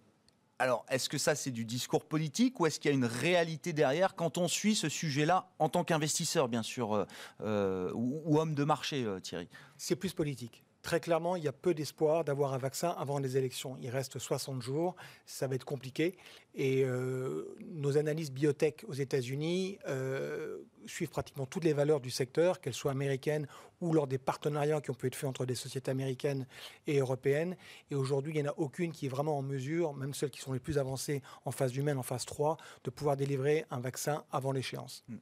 Alors, 0.63 0.87
est-ce 0.89 1.09
que 1.09 1.19
ça, 1.19 1.35
c'est 1.35 1.51
du 1.51 1.65
discours 1.65 2.05
politique 2.05 2.61
ou 2.61 2.67
est-ce 2.67 2.79
qu'il 2.79 2.89
y 2.89 2.95
a 2.95 2.97
une 2.97 3.05
réalité 3.05 3.73
derrière 3.73 4.15
quand 4.15 4.39
on 4.39 4.47
suit 4.47 4.77
ce 4.77 4.89
sujet-là 4.89 5.49
en 5.59 5.69
tant 5.69 5.83
qu'investisseur, 5.83 6.47
bien 6.47 6.63
sûr, 6.63 6.95
euh, 6.95 7.05
euh, 7.41 7.91
ou, 7.95 8.39
homme 8.39 8.55
de 8.55 8.63
marché, 8.63 9.03
euh, 9.03 9.19
Thierry? 9.19 9.49
C'est 9.77 9.97
plus 9.97 10.13
politique. 10.13 10.63
Très 10.83 10.99
clairement, 10.99 11.37
il 11.37 11.45
y 11.45 11.49
a 11.49 11.53
peu 11.53 11.75
d'espoir 11.75 12.25
d'avoir 12.25 12.55
un 12.55 12.59
vaccin 12.59 12.91
avant 12.99 13.21
les 13.21 13.37
élections. 13.37 13.77
Il 13.81 13.89
reste 13.89 14.19
60 14.19 14.61
jours, 14.61 14.97
ça 15.27 15.47
va 15.47 15.55
être 15.55 15.65
compliqué. 15.65 16.17
Et 16.57 16.85
euh, 16.85 17.57
nos 17.61 17.97
analyses 17.99 18.33
biotech 18.33 18.85
aux 18.89 18.93
États-Unis 18.93 19.79
euh, 19.87 20.59
suivent 20.87 21.11
pratiquement 21.11 21.47
toutes 21.47 21.63
les 21.63 21.73
valeurs 21.73 22.01
du 22.01 22.11
secteur, 22.11 22.61
qu'elles 22.61 22.75
soient 22.75 22.91
américaines 22.91 23.47
ou 23.81 23.93
lors 23.93 24.09
des 24.09 24.19
partenariats 24.19 24.81
qui 24.81 24.91
ont 24.91 24.95
pu 24.95 25.07
être 25.07 25.15
faits 25.15 25.31
entre 25.31 25.47
des 25.47 25.55
sociétés 25.55 25.91
américaines 25.91 26.47
et 26.89 26.99
européennes. 26.99 27.57
Et 27.93 27.95
aujourd'hui, 27.95 28.33
il 28.35 28.43
n'y 28.43 28.49
en 28.49 28.51
a 28.51 28.55
aucune 28.57 28.91
qui 28.91 29.07
est 29.07 29.09
vraiment 29.09 29.39
en 29.39 29.43
mesure, 29.43 29.95
même 29.95 30.15
celles 30.15 30.31
qui 30.31 30.41
sont 30.41 30.53
les 30.53 30.61
plus 30.61 30.79
avancées 30.79 31.23
en 31.45 31.53
phase 31.53 31.77
humaine, 31.77 31.99
en 31.99 32.03
phase 32.03 32.25
3, 32.25 32.57
de 32.83 32.91
pouvoir 32.91 33.17
délivrer 33.17 33.67
un 33.71 33.79
vaccin 33.79 34.25
avant 34.33 34.51
l'échéance. 34.51 35.05
Hmm. 35.09 35.19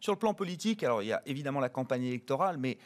Sur 0.00 0.12
le 0.12 0.18
plan 0.18 0.32
politique, 0.32 0.82
alors 0.82 1.02
il 1.02 1.08
y 1.08 1.12
a 1.12 1.22
évidemment 1.26 1.60
la 1.60 1.68
campagne 1.68 2.04
électorale, 2.04 2.56
mais 2.58 2.78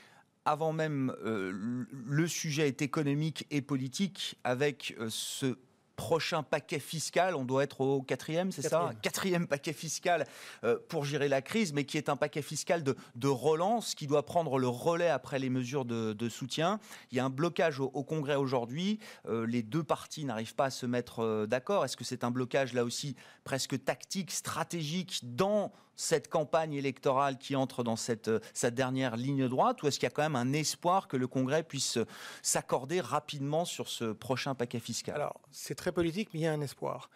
avant 0.49 0.73
même 0.73 1.15
euh, 1.25 1.85
le 1.93 2.27
sujet 2.27 2.69
est 2.69 2.81
économique 2.81 3.47
et 3.51 3.61
politique, 3.61 4.37
avec 4.45 4.97
euh, 4.99 5.09
ce 5.11 5.59
prochain 5.95 6.43
paquet 6.43 6.79
fiscal, 6.79 7.35
on 7.35 7.45
doit 7.45 7.65
être 7.65 7.83
au 7.83 8.01
quatrième, 8.01 8.51
c'est 8.51 8.63
ça? 8.63 8.93
Quatrième 9.03 9.47
paquet 9.47 9.75
fiscal 9.75 10.27
euh, 10.65 10.79
pour 10.89 11.05
gérer 11.05 11.29
la 11.29 11.43
crise, 11.43 11.75
mais 11.75 11.85
qui 11.85 11.99
est 11.99 12.09
un 12.09 12.17
paquet 12.17 12.41
fiscal 12.41 12.83
de, 12.83 13.29
relance 13.29 13.95
qui 13.95 14.07
doit 14.07 14.25
prendre 14.25 14.59
le 14.59 14.69
relais 14.69 15.11
après 15.11 15.39
les 15.39 15.51
mesures 15.51 15.85
de, 15.85 16.29
soutien. 16.31 16.81
Il 17.11 17.19
y 17.19 17.21
a 17.21 17.25
un 17.27 17.31
blocage 17.31 17.81
au, 17.81 17.91
Congrès 17.91 18.37
aujourd'hui. 18.37 19.01
les 19.29 19.63
deux 19.63 19.83
partis 19.83 20.25
n'arrivent 20.25 20.55
pas 20.55 20.67
à 20.67 20.71
se 20.71 20.87
mettre 20.87 21.47
d'accord. 21.47 21.85
Est-ce 21.85 21.97
que 21.97 22.05
c'est 22.05 22.23
un 22.23 22.31
blocage 22.31 22.75
là 22.75 22.85
aussi 22.85 23.17
presque 23.43 23.85
tactique, 23.85 24.31
stratégique 24.31 25.21
dans 25.25 25.73
cette 25.99 26.29
campagne 26.29 26.75
électorale 26.75 27.37
qui 27.39 27.57
entre 27.57 27.83
dans 27.83 27.97
cette, 27.97 28.29
euh, 28.29 28.41
sa 28.55 28.71
dernière 28.71 29.17
ligne 29.17 29.49
droite 29.49 29.83
ou 29.83 29.89
est-ce 29.89 29.99
qu'il 29.99 30.07
y 30.07 30.13
a 30.13 30.15
quand 30.15 30.23
même 30.23 30.37
un 30.37 30.53
espoir 30.53 31.09
que 31.09 31.17
le 31.17 31.27
Congrès 31.27 31.65
puisse 31.65 31.99
euh, 31.99 32.07
s'accorder 32.41 33.01
rapidement 33.01 33.65
sur 33.65 33.89
ce 33.89 34.13
prochain 34.13 34.55
paquet 34.55 34.79
fiscal? 34.79 35.17
Alors, 35.17 35.41
c'est 35.51 35.75
très 35.75 35.91
politique, 35.91 36.31
mais 36.33 36.41
il 36.41 36.43
y 36.45 36.47
a 36.47 36.53
un 36.53 36.61
espoir. 36.61 37.11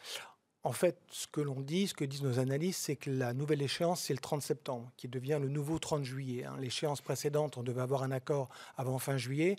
En 0.65 0.73
fait, 0.73 0.99
ce 1.11 1.29
que 1.29 1.41
l'on 1.41 1.61
dit, 1.61 1.89
ce 1.89 1.95
que 1.95 2.05
disent 2.05 2.23
nos 2.23 2.41
analystes, 2.41 2.83
c'est 2.83 2.97
que 2.97 3.11
la 3.11 3.33
nouvelle 3.35 3.63
échéance, 3.63 4.01
c'est 4.03 4.15
le 4.15 4.21
30 4.21 4.43
septembre, 4.43 4.91
qui 4.97 5.09
devient 5.09 5.39
le 5.41 5.49
nouveau 5.49 5.79
30 5.79 6.05
juillet. 6.05 6.45
Hein. 6.45 6.57
L'échéance 6.59 7.01
précédente, 7.01 7.57
on 7.57 7.63
devait 7.63 7.81
avoir 7.81 8.03
un 8.03 8.11
accord 8.11 8.49
avant 8.77 8.99
fin 8.99 9.17
juillet. 9.17 9.57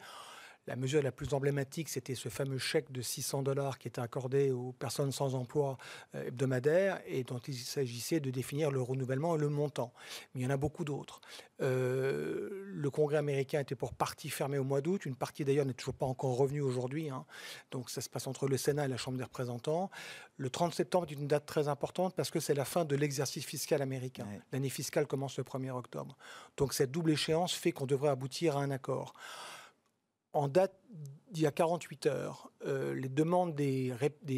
La 0.65 0.77
mesure 0.77 1.03
la 1.03 1.11
plus 1.11 1.33
emblématique, 1.33 1.89
c'était 1.89 2.15
ce 2.15 2.29
fameux 2.29 2.57
chèque 2.57 2.91
de 2.91 3.01
600 3.01 3.43
dollars 3.43 3.77
qui 3.77 3.89
était 3.89 3.99
accordé 3.99 4.51
aux 4.51 4.71
personnes 4.71 5.11
sans 5.11 5.35
emploi 5.35 5.77
euh, 6.15 6.27
hebdomadaire 6.27 7.01
et 7.05 7.23
dont 7.25 7.39
il 7.39 7.55
s'agissait 7.55 8.21
de 8.21 8.31
définir 8.31 8.71
le 8.71 8.81
renouvellement 8.81 9.35
et 9.35 9.39
le 9.39 9.49
montant. 9.49 9.91
Mais 10.33 10.41
il 10.41 10.43
y 10.45 10.47
en 10.47 10.51
a 10.51 10.57
beaucoup 10.57 10.85
d'autres. 10.85 11.19
Euh, 11.61 12.63
le 12.65 12.89
Congrès 12.89 13.17
américain 13.17 13.59
était 13.59 13.75
pour 13.75 13.93
partie 13.93 14.29
fermée 14.29 14.57
au 14.57 14.63
mois 14.63 14.79
d'août. 14.79 15.05
Une 15.05 15.15
partie 15.15 15.43
d'ailleurs 15.43 15.65
n'est 15.65 15.73
toujours 15.73 15.95
pas 15.95 16.05
encore 16.05 16.37
revenue 16.37 16.61
aujourd'hui. 16.61 17.09
Hein. 17.09 17.25
Donc 17.71 17.89
ça 17.89 17.99
se 17.99 18.09
passe 18.09 18.27
entre 18.27 18.47
le 18.47 18.55
Sénat 18.55 18.85
et 18.85 18.89
la 18.89 18.97
Chambre 18.97 19.17
des 19.17 19.23
représentants. 19.25 19.91
Le 20.37 20.49
30 20.49 20.73
septembre 20.73 21.07
est 21.09 21.13
une 21.13 21.27
date 21.27 21.45
très 21.45 21.67
importante 21.67 22.15
parce 22.15 22.31
que 22.31 22.39
c'est 22.39 22.53
la 22.53 22.65
fin 22.65 22.85
de 22.85 22.95
l'exercice 22.95 23.45
fiscal 23.45 23.81
américain. 23.81 24.27
L'année 24.53 24.69
fiscale 24.69 25.07
commence 25.07 25.37
le 25.37 25.43
1er 25.43 25.71
octobre. 25.71 26.17
Donc 26.55 26.73
cette 26.73 26.91
double 26.91 27.11
échéance 27.11 27.53
fait 27.53 27.73
qu'on 27.73 27.85
devrait 27.85 28.09
aboutir 28.09 28.57
à 28.57 28.61
un 28.61 28.71
accord 28.71 29.13
en 30.33 30.47
date 30.47 30.73
d'il 31.31 31.43
y 31.43 31.47
a 31.47 31.51
48 31.51 32.05
heures, 32.07 32.51
euh, 32.65 32.93
les 32.93 33.09
demandes 33.09 33.55
des, 33.55 33.95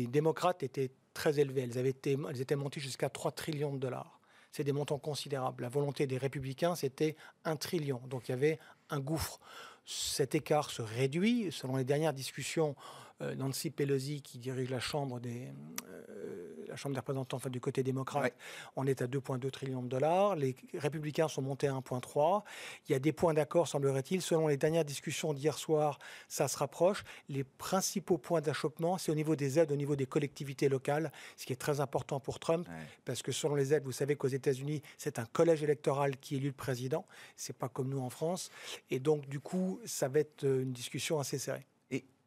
démocrates 0.07 0.63
étaient 0.63 0.91
très 1.13 1.39
élevées. 1.39 1.63
Elles, 1.63 1.77
avaient 1.77 1.89
été, 1.89 2.17
elles 2.29 2.41
étaient 2.41 2.55
montées 2.55 2.79
jusqu'à 2.79 3.09
3 3.09 3.31
trillions 3.31 3.73
de 3.73 3.79
dollars. 3.79 4.19
C'est 4.51 4.63
des 4.63 4.71
montants 4.71 4.99
considérables. 4.99 5.63
La 5.63 5.69
volonté 5.69 6.07
des 6.07 6.17
républicains, 6.17 6.75
c'était 6.75 7.15
1 7.43 7.57
trillion. 7.57 8.01
Donc 8.07 8.29
il 8.29 8.31
y 8.31 8.33
avait 8.33 8.59
un 8.89 8.99
gouffre. 8.99 9.39
Cet 9.85 10.33
écart 10.35 10.71
se 10.71 10.81
réduit. 10.81 11.51
Selon 11.51 11.75
les 11.75 11.83
dernières 11.83 12.13
discussions, 12.13 12.75
euh, 13.21 13.35
Nancy 13.35 13.69
Pelosi, 13.69 14.21
qui 14.21 14.37
dirige 14.37 14.69
la 14.69 14.79
Chambre 14.79 15.19
des, 15.19 15.49
euh, 15.89 16.64
la 16.75 16.77
Chambre 16.77 16.93
des 16.93 16.99
représentants, 16.99 17.37
enfin, 17.37 17.49
du 17.49 17.61
côté 17.61 17.83
démocrate, 17.83 18.33
on 18.75 18.85
est 18.85 19.01
à 19.01 19.07
2,2 19.07 19.49
trillions 19.49 19.81
de 19.81 19.87
dollars. 19.87 20.35
Les 20.35 20.57
républicains 20.73 21.29
sont 21.29 21.41
montés 21.41 21.69
à 21.69 21.73
1,3. 21.73 22.43
Il 22.87 22.91
y 22.91 22.95
a 22.95 22.99
des 22.99 23.13
points 23.13 23.33
d'accord, 23.33 23.69
semblerait-il. 23.69 24.21
Selon 24.21 24.47
les 24.49 24.57
dernières 24.57 24.83
discussions 24.83 25.33
d'hier 25.33 25.57
soir, 25.57 25.99
ça 26.27 26.49
se 26.49 26.57
rapproche. 26.57 27.05
Les 27.29 27.45
principaux 27.45 28.17
points 28.17 28.41
d'achoppement, 28.41 28.97
c'est 28.97 29.09
au 29.09 29.15
niveau 29.15 29.37
des 29.37 29.57
aides, 29.57 29.71
au 29.71 29.77
niveau 29.77 29.95
des 29.95 30.05
collectivités 30.05 30.67
locales, 30.67 31.13
ce 31.37 31.45
qui 31.45 31.53
est 31.53 31.55
très 31.55 31.79
important 31.79 32.19
pour 32.19 32.39
Trump, 32.39 32.67
parce 33.05 33.21
que 33.21 33.31
selon 33.31 33.55
les 33.55 33.73
aides, 33.73 33.85
vous 33.85 33.93
savez 33.93 34.17
qu'aux 34.17 34.27
États-Unis, 34.27 34.81
c'est 34.97 35.17
un 35.17 35.25
collège 35.25 35.63
électoral 35.63 36.17
qui 36.17 36.35
élit 36.35 36.47
le 36.47 36.51
président. 36.51 37.05
C'est 37.37 37.57
pas 37.57 37.69
comme 37.69 37.87
nous 37.87 38.01
en 38.01 38.09
France. 38.09 38.49
Et 38.89 38.99
donc, 38.99 39.29
du 39.29 39.39
coup, 39.39 39.79
ça 39.85 40.09
va 40.09 40.19
être 40.19 40.43
une 40.43 40.73
discussion 40.73 41.19
assez 41.19 41.37
serrée. 41.37 41.65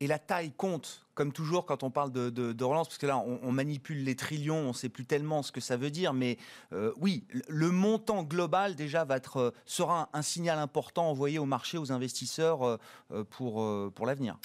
Et 0.00 0.07
la 0.07 0.21
taille 0.21 0.52
compte, 0.52 1.05
comme 1.14 1.33
toujours 1.33 1.67
quand 1.67 1.83
on 1.83 1.90
parle 1.90 2.12
de, 2.12 2.64
relance, 2.64 2.87
parce 2.87 2.99
que 2.99 3.07
là, 3.07 3.19
on, 3.19 3.50
manipule 3.50 4.05
les 4.05 4.14
trillions, 4.14 4.59
on 4.59 4.69
ne 4.69 4.73
sait 4.73 4.88
plus 4.88 5.05
tellement 5.05 5.43
ce 5.43 5.50
que 5.50 5.61
ça 5.61 5.76
veut 5.76 5.90
dire, 5.90 6.12
mais 6.12 6.38
euh, 6.73 6.93
oui, 6.99 7.26
le 7.49 7.71
montant 7.73 8.23
global 8.23 8.76
déjà 8.76 9.05
va 9.05 9.17
être, 9.17 9.38
euh, 9.38 9.50
sera 9.67 10.09
un, 10.12 10.23
signal 10.23 10.61
important 10.61 11.11
envoyé 11.11 11.40
au 11.40 11.47
marché, 11.47 11.78
aux 11.78 11.90
investisseurs 11.90 12.64
euh, 12.64 13.25
pour, 13.31 13.67
pour 13.93 14.07
l'avenir. 14.07 14.38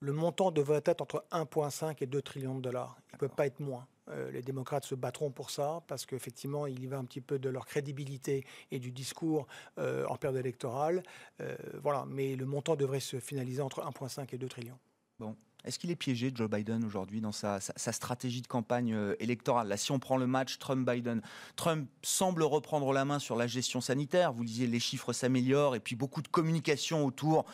Le 0.00 0.12
montant 0.12 0.50
devrait 0.50 0.82
être 0.84 1.00
entre 1.00 1.24
1,5 1.32 1.96
et 2.00 2.06
2 2.06 2.20
trillions 2.20 2.56
de 2.56 2.60
dollars. 2.60 2.98
Il 3.12 3.14
ne 3.14 3.18
peut 3.18 3.28
pas 3.28 3.46
être 3.46 3.60
moins. 3.60 3.86
Euh, 4.08 4.30
les 4.30 4.42
démocrates 4.42 4.84
se 4.84 4.94
battront 4.94 5.30
pour 5.30 5.50
ça 5.50 5.82
parce 5.86 6.06
qu'effectivement, 6.06 6.66
il 6.66 6.82
y 6.82 6.86
va 6.86 6.98
un 6.98 7.04
petit 7.04 7.20
peu 7.20 7.38
de 7.38 7.48
leur 7.48 7.66
crédibilité 7.66 8.44
et 8.70 8.78
du 8.78 8.90
discours 8.90 9.46
euh, 9.78 10.04
en 10.06 10.16
période 10.16 10.38
électorale. 10.38 11.02
Euh, 11.40 11.56
voilà, 11.82 12.04
mais 12.08 12.36
le 12.36 12.46
montant 12.46 12.76
devrait 12.76 13.00
se 13.00 13.20
finaliser 13.20 13.62
entre 13.62 13.80
1,5 13.82 14.34
et 14.34 14.38
2 14.38 14.48
trillions. 14.48 14.78
Bon. 15.18 15.36
Est-ce 15.64 15.78
qu'il 15.78 15.90
est 15.90 15.96
piégé, 15.96 16.32
Joe 16.34 16.50
Biden, 16.50 16.84
aujourd'hui, 16.84 17.20
dans 17.20 17.32
sa, 17.32 17.60
stratégie 17.60 18.42
de 18.42 18.48
campagne 18.48 18.96
électorale? 19.20 19.68
Là, 19.68 19.76
si 19.76 19.92
on 19.92 19.98
prend 19.98 20.16
le 20.16 20.26
match 20.26 20.58
Trump-Biden, 20.58 21.22
Trump 21.54 21.88
semble 22.02 22.42
reprendre 22.42 22.92
la 22.92 23.04
main 23.04 23.18
sur 23.18 23.36
la 23.36 23.46
gestion 23.46 23.80
sanitaire. 23.80 24.32
Vous 24.32 24.44
disiez, 24.44 24.66
les 24.66 24.80
chiffres 24.80 25.12
s'améliorent, 25.12 25.76
et 25.76 25.80
puis 25.80 25.94
beaucoup 25.94 26.20
de 26.20 26.28
communication 26.28 27.06
autour 27.06 27.44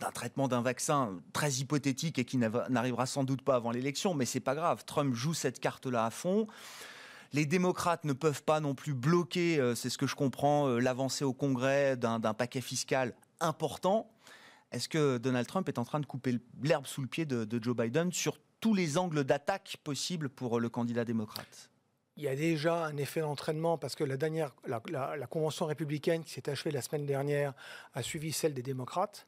d'un 0.00 0.10
traitement 0.10 0.48
d'un 0.48 0.62
vaccin 0.62 1.20
très 1.32 1.52
hypothétique 1.52 2.18
et 2.18 2.24
qui 2.24 2.36
n'arrivera 2.36 3.06
sans 3.06 3.24
doute 3.24 3.42
pas 3.42 3.54
avant 3.54 3.70
l'élection, 3.70 4.14
mais 4.14 4.24
c'est 4.24 4.40
pas 4.40 4.54
grave. 4.54 4.84
Trump 4.84 5.14
joue 5.14 5.34
cette 5.34 5.60
carte-là 5.60 6.06
à 6.06 6.10
fond. 6.10 6.48
Les 7.32 7.46
démocrates 7.46 8.04
ne 8.04 8.12
peuvent 8.12 8.42
pas 8.42 8.60
non 8.60 8.74
plus 8.74 8.92
bloquer, 8.92 9.58
euh, 9.58 9.74
c'est 9.74 9.88
ce 9.88 9.96
que 9.96 10.06
je 10.06 10.14
comprends, 10.14 10.68
euh, 10.68 10.78
l'avancée 10.78 11.24
au 11.24 11.32
Congrès 11.32 11.96
d'un 11.96 12.20
paquet 12.34 12.60
fiscal 12.60 13.14
important. 13.40 14.11
Est-ce 14.72 14.88
que 14.88 15.18
Donald 15.18 15.46
Trump 15.46 15.68
est 15.68 15.78
en 15.78 15.84
train 15.84 16.00
de 16.00 16.06
couper 16.06 16.38
l'herbe 16.62 16.86
sous 16.86 17.02
le 17.02 17.06
pied 17.06 17.26
de, 17.26 17.44
de 17.44 17.62
Joe 17.62 17.76
Biden 17.76 18.10
sur 18.12 18.38
tous 18.60 18.74
les 18.74 18.96
angles 18.96 19.24
d'attaque 19.24 19.76
possibles 19.84 20.28
pour 20.28 20.60
le 20.60 20.68
candidat 20.68 21.04
démocrate? 21.04 21.71
Il 22.22 22.26
y 22.26 22.28
a 22.28 22.36
déjà 22.36 22.84
un 22.84 22.96
effet 22.98 23.20
d'entraînement 23.20 23.78
parce 23.78 23.96
que 23.96 24.04
la 24.04 24.16
dernière, 24.16 24.54
la, 24.64 25.26
convention 25.26 25.66
républicaine 25.66 26.22
qui 26.22 26.30
s'est 26.30 26.48
achevée 26.48 26.70
la 26.70 26.80
semaine 26.80 27.04
dernière 27.04 27.52
a 27.94 28.02
suivi 28.04 28.30
celle 28.30 28.54
des 28.54 28.62
démocrates. 28.62 29.26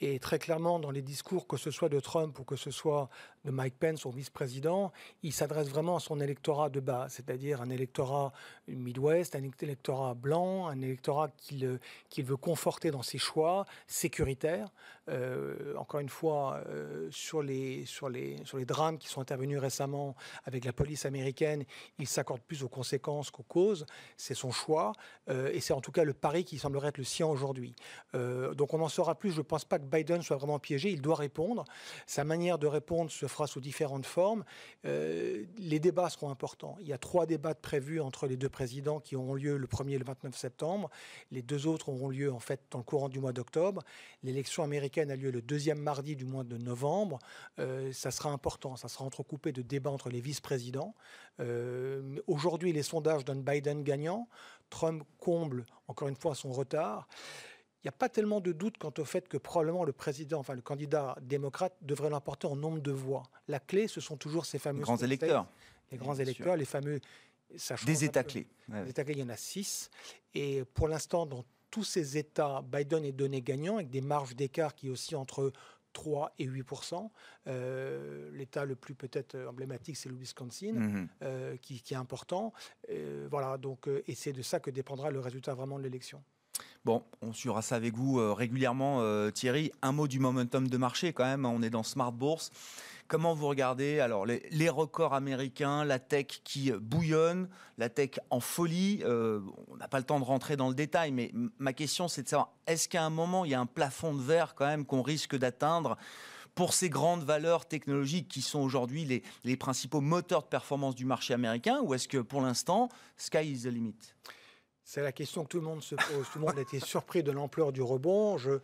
Et 0.00 0.18
très 0.18 0.38
clairement, 0.38 0.78
dans 0.78 0.90
les 0.90 1.02
discours, 1.02 1.46
que 1.46 1.58
ce 1.58 1.70
soit 1.70 1.90
de 1.90 2.00
Trump 2.00 2.38
ou 2.38 2.44
que 2.44 2.56
ce 2.56 2.70
soit 2.70 3.10
de 3.44 3.50
Mike 3.50 3.78
Pence, 3.78 4.00
son 4.00 4.10
vice-président, 4.10 4.92
il 5.22 5.32
s'adresse 5.32 5.68
vraiment 5.68 5.96
à 5.96 6.00
son 6.00 6.20
électorat 6.20 6.70
de 6.70 6.80
base, 6.80 7.12
c'est-à-dire 7.12 7.60
un 7.60 7.68
électorat 7.68 8.32
Midwest, 8.68 9.36
un 9.36 9.42
électorat 9.60 10.14
blanc, 10.14 10.68
un 10.68 10.80
électorat 10.80 11.28
qu'il 11.36 12.24
veut 12.24 12.36
conforter 12.36 12.90
dans 12.90 13.02
ses 13.02 13.18
choix 13.18 13.66
sécuritaires. 13.86 14.70
Euh, 15.08 15.74
encore 15.76 16.00
une 16.00 16.08
fois, 16.08 16.62
euh, 16.68 17.08
sur, 17.10 17.42
les, 17.42 17.84
sur, 17.84 18.08
les, 18.08 18.36
sur 18.44 18.58
les 18.58 18.64
drames 18.64 18.96
qui 18.96 19.08
sont 19.08 19.20
intervenus 19.20 19.58
récemment 19.58 20.14
avec 20.44 20.64
la 20.64 20.72
police 20.72 21.04
américaine, 21.04 21.64
il 21.98 22.06
s'accorde 22.06 22.29
plus 22.38 22.62
aux 22.62 22.68
conséquences 22.68 23.30
qu'aux 23.30 23.42
causes. 23.42 23.86
C'est 24.16 24.34
son 24.34 24.52
choix. 24.52 24.92
Euh, 25.28 25.50
et 25.52 25.60
c'est 25.60 25.72
en 25.72 25.80
tout 25.80 25.92
cas 25.92 26.04
le 26.04 26.14
pari 26.14 26.44
qui 26.44 26.58
semblerait 26.58 26.88
être 26.88 26.98
le 26.98 27.04
sien 27.04 27.26
aujourd'hui. 27.26 27.74
donc 28.12 28.74
on 28.74 28.80
en 28.80 28.88
saura 28.88 29.14
plus, 29.14 29.32
je 29.32 29.42
pense 29.42 29.64
pas 29.64 29.78
que 29.78 29.84
Biden 29.84 30.22
soit 30.22 30.36
vraiment 30.36 30.58
piégé. 30.58 30.90
Il 30.90 31.00
doit 31.00 31.16
répondre. 31.16 31.64
Sa 32.06 32.24
manière 32.24 32.58
de 32.58 32.66
répondre 32.66 33.10
se 33.10 33.26
fera 33.26 33.46
sous 33.46 33.60
différentes 33.60 34.06
formes. 34.06 34.44
Euh, 34.84 35.44
les 35.58 35.80
débats 35.80 36.10
seront 36.10 36.30
importants. 36.30 36.76
Il 36.80 36.86
y 36.86 36.92
a 36.92 36.98
trois 36.98 37.26
débats 37.26 37.54
prévus 37.54 38.00
entre 38.00 38.26
les 38.26 38.36
deux 38.36 38.48
présidents 38.48 39.00
qui 39.00 39.16
auront 39.16 39.34
lieu 39.34 39.56
le 39.56 39.66
1er 39.66 39.92
et 39.92 39.98
le 39.98 40.04
29 40.04 40.36
septembre. 40.36 40.90
Les 41.30 41.42
deux 41.42 41.66
autres 41.66 41.88
auront 41.88 42.08
lieu 42.08 42.32
en 42.32 42.40
fait 42.40 42.60
dans 42.70 42.78
le 42.78 42.84
courant 42.84 43.08
du 43.08 43.20
mois 43.20 43.32
d'octobre. 43.32 43.82
L'élection 44.22 44.62
américaine 44.62 45.10
a 45.10 45.16
lieu 45.16 45.30
le 45.30 45.42
deuxième 45.42 45.80
mardi 45.80 46.16
du 46.16 46.24
mois 46.24 46.44
de 46.44 46.56
novembre. 46.56 47.18
Euh, 47.58 47.92
ça 47.92 48.10
sera 48.10 48.30
important. 48.30 48.76
Ça 48.76 48.88
sera 48.88 49.04
entrecoupé 49.04 49.52
de 49.52 49.62
débats 49.62 49.90
entre 49.90 50.10
les 50.10 50.20
vice-présidents. 50.20 50.94
Euh, 51.40 52.02
aujourd'hui, 52.26 52.72
les 52.72 52.82
sondages 52.82 53.24
donnent 53.24 53.42
Biden 53.42 53.82
gagnant. 53.82 54.28
Trump 54.68 55.02
comble 55.18 55.66
encore 55.88 56.08
une 56.08 56.16
fois 56.16 56.34
son 56.34 56.52
retard 56.52 57.08
il 57.82 57.86
n'y 57.86 57.88
a 57.88 57.92
pas 57.92 58.10
tellement 58.10 58.40
de 58.40 58.52
doute 58.52 58.76
quant 58.76 58.92
au 58.98 59.04
fait 59.06 59.26
que 59.26 59.38
probablement 59.38 59.84
le 59.84 59.92
président, 59.92 60.38
enfin 60.38 60.54
le 60.54 60.60
candidat 60.60 61.16
démocrate 61.22 61.74
devrait 61.80 62.10
l'emporter 62.10 62.46
en 62.46 62.54
nombre 62.54 62.80
de 62.80 62.92
voix. 62.92 63.22
La 63.48 63.58
clé, 63.58 63.88
ce 63.88 64.02
sont 64.02 64.18
toujours 64.18 64.44
ces 64.44 64.58
fameux... 64.58 64.82
grands 64.82 64.98
électeurs. 64.98 65.46
Les 65.90 65.96
grands 65.96 66.14
électeurs, 66.14 66.56
les 66.56 66.66
fameux... 66.66 67.00
Des 67.86 68.04
États 68.04 68.22
clés. 68.22 68.46
Des 68.68 68.90
États 68.90 69.02
clés, 69.02 69.14
il 69.14 69.20
y 69.20 69.22
en 69.22 69.30
a 69.30 69.36
six. 69.36 69.90
Et 70.34 70.62
pour 70.74 70.88
l'instant, 70.88 71.24
dans 71.24 71.44
tous 71.70 71.84
ces 71.84 72.18
États, 72.18 72.62
Biden 72.62 73.04
est 73.04 73.12
donné 73.12 73.40
gagnant 73.40 73.76
avec 73.76 73.88
des 73.88 74.02
marges 74.02 74.36
d'écart 74.36 74.74
qui 74.74 74.90
aussi 74.90 75.16
entre 75.16 75.50
3 75.92 76.34
et 76.38 76.46
8% 76.46 77.10
L'État 78.32 78.64
le 78.64 78.74
plus 78.74 78.94
peut-être 78.94 79.36
emblématique, 79.48 79.96
c'est 79.96 80.08
le 80.08 80.16
Wisconsin, 80.16 80.72
mhm. 80.72 81.58
qui, 81.58 81.82
qui, 81.82 81.94
est 81.94 81.96
important. 81.96 82.52
voilà, 83.30 83.56
donc, 83.58 83.88
et 84.06 84.14
c'est 84.14 84.32
de 84.32 84.42
ça 84.42 84.60
que 84.60 84.70
dépendra 84.70 85.10
le 85.10 85.20
résultat 85.20 85.54
vraiment 85.54 85.78
de 85.78 85.84
l'élection. 85.84 86.22
Bon, 86.86 87.04
on 87.20 87.34
suivra 87.34 87.60
ça 87.60 87.76
avec 87.76 87.94
vous 87.94 88.18
euh, 88.18 88.32
régulièrement, 88.32 89.02
euh, 89.02 89.30
Thierry. 89.30 89.70
Un 89.82 89.92
mot 89.92 90.08
du 90.08 90.18
momentum 90.18 90.66
de 90.66 90.76
marché 90.78 91.12
quand 91.12 91.24
même. 91.24 91.44
On 91.44 91.60
est 91.60 91.68
dans 91.68 91.82
Smart 91.82 92.10
Bourse. 92.10 92.50
Comment 93.06 93.34
vous 93.34 93.48
regardez 93.48 94.00
alors 94.00 94.24
les, 94.24 94.68
records 94.70 95.12
américains, 95.12 95.84
la 95.84 95.98
tech 95.98 96.26
qui 96.44 96.70
bouillonne, 96.70 97.48
la 97.76 97.88
tech 97.90 98.20
en 98.30 98.40
folie 98.40 99.00
euh, 99.04 99.40
On 99.68 99.76
n'a 99.76 99.88
pas 99.88 99.98
le 99.98 100.04
temps 100.04 100.20
de 100.20 100.24
rentrer 100.24 100.56
dans 100.56 100.68
le 100.68 100.74
détail, 100.76 101.10
mais 101.10 101.32
ma 101.58 101.72
question 101.72 102.06
c'est 102.06 102.22
de 102.22 102.28
savoir 102.28 102.52
est-ce 102.68 102.88
qu'à 102.88 103.02
un 103.02 103.10
moment 103.10 103.44
il 103.44 103.50
y 103.50 103.54
a 103.54 103.60
un 103.60 103.66
plafond 103.66 104.14
de 104.14 104.22
verre 104.22 104.54
quand 104.54 104.66
même 104.66 104.86
qu'on 104.86 105.02
risque 105.02 105.36
d'atteindre 105.36 105.96
pour 106.54 106.72
ces 106.72 106.88
grandes 106.88 107.24
valeurs 107.24 107.66
technologiques 107.66 108.28
qui 108.28 108.42
sont 108.42 108.60
aujourd'hui 108.60 109.04
les, 109.04 109.24
les 109.42 109.56
principaux 109.56 110.00
moteurs 110.00 110.42
de 110.42 110.48
performance 110.48 110.94
du 110.94 111.04
marché 111.04 111.34
américain, 111.34 111.80
ou 111.82 111.94
est-ce 111.94 112.06
que 112.06 112.18
pour 112.18 112.42
l'instant 112.42 112.90
sky 113.16 113.50
is 113.50 113.62
the 113.62 113.72
limit? 113.72 113.96
C'est 114.84 115.02
la 115.02 115.12
question 115.12 115.44
que 115.44 115.48
tout 115.48 115.58
le 115.58 115.64
monde 115.64 115.82
se 115.82 115.94
pose. 115.94 116.26
Tout 116.32 116.38
le 116.38 116.46
monde 116.46 116.58
a 116.58 116.62
été 116.62 116.80
surpris 116.80 117.22
de 117.22 117.30
l'ampleur 117.30 117.72
du 117.72 117.82
rebond. 117.82 118.38
Euh, 118.46 118.60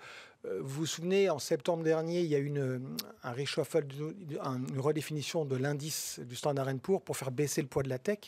vous 0.61 0.81
vous 0.81 0.87
souvenez, 0.87 1.31
en 1.31 1.39
septembre 1.39 1.83
dernier, 1.83 2.21
il 2.21 2.27
y 2.27 2.35
a 2.35 2.39
eu 2.39 2.47
une, 2.47 2.97
un 3.23 3.35
une 3.35 4.81
redéfinition 4.81 5.45
de 5.45 5.57
l'indice 5.57 6.21
du 6.21 6.37
Standard 6.37 6.69
Poor's 6.83 7.03
pour 7.05 7.17
faire 7.17 7.31
baisser 7.31 7.63
le 7.63 7.69
poids 7.69 7.83
de 7.83 7.89
la 7.89 7.99
tech, 7.99 8.19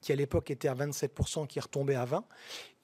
qui 0.00 0.12
à 0.12 0.16
l'époque 0.16 0.50
était 0.50 0.68
à 0.68 0.74
27%, 0.74 1.46
qui 1.46 1.58
est 1.58 1.62
retombé 1.62 1.94
à 1.94 2.04
20%. 2.04 2.22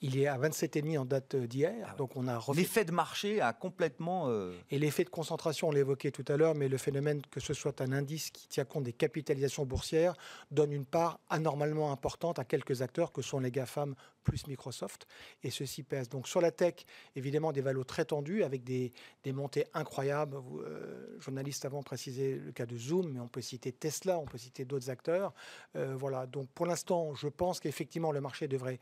Il 0.02 0.18
est 0.18 0.26
à 0.26 0.38
27,5 0.38 0.98
en 0.98 1.04
date 1.04 1.36
d'hier. 1.36 1.86
Ah 1.86 1.94
donc 1.96 2.16
on 2.16 2.26
a 2.26 2.40
L'effet 2.54 2.84
de 2.84 2.92
marché 2.92 3.40
a 3.40 3.52
complètement. 3.52 4.28
Euh, 4.28 4.52
Et 4.70 4.78
l'effet 4.78 5.04
de 5.04 5.10
concentration, 5.10 5.68
on 5.68 5.72
l'évoquait 5.72 6.10
tout 6.10 6.24
à 6.28 6.36
l'heure, 6.36 6.54
mais 6.54 6.68
le 6.68 6.78
phénomène 6.78 7.20
que 7.30 7.40
ce 7.40 7.52
soit 7.52 7.80
un 7.82 7.92
indice 7.92 8.30
qui 8.30 8.48
tient 8.48 8.64
compte 8.64 8.84
des 8.84 8.94
capitalisations 8.94 9.66
boursières 9.66 10.14
donne 10.50 10.72
une 10.72 10.86
part 10.86 11.20
anormalement 11.28 11.92
importante 11.92 12.38
à 12.38 12.44
quelques 12.44 12.80
acteurs 12.80 13.12
que 13.12 13.20
sont 13.20 13.40
les 13.40 13.50
GAFAM 13.50 13.94
plus 14.24 14.46
Microsoft. 14.46 15.06
Et 15.42 15.50
ceci 15.50 15.82
pèse. 15.82 16.08
Donc 16.08 16.28
sur 16.28 16.40
la 16.40 16.50
tech, 16.50 16.74
évidemment, 17.14 17.52
des 17.52 17.60
valos 17.60 17.84
très 17.84 18.06
tendus 18.06 18.42
avec 18.42 18.64
des, 18.64 18.92
montées 19.26 19.66
incroyables. 19.74 20.36
Vous, 20.36 20.60
euh, 20.60 21.18
journaliste 21.20 21.64
avant 21.64 21.82
précisé 21.82 22.36
le 22.36 22.52
cas 22.52 22.66
de 22.66 22.76
Zoom, 22.76 23.12
mais 23.12 23.20
on 23.20 23.28
peut 23.28 23.42
citer 23.42 23.72
Tesla, 23.72 24.18
on 24.18 24.24
peut 24.24 24.38
citer 24.38 24.64
d'autres 24.64 24.88
acteurs. 24.88 25.34
Euh, 25.76 25.94
voilà. 25.94 26.26
Donc 26.26 26.48
pour 26.50 26.66
l'instant, 26.66 27.14
je 27.14 27.28
pense 27.28 27.60
qu'effectivement, 27.60 28.12
le 28.12 28.20
marché 28.20 28.48
devrait 28.48 28.80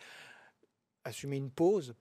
assumer 1.09 1.37
une 1.37 1.51
pause 1.51 1.95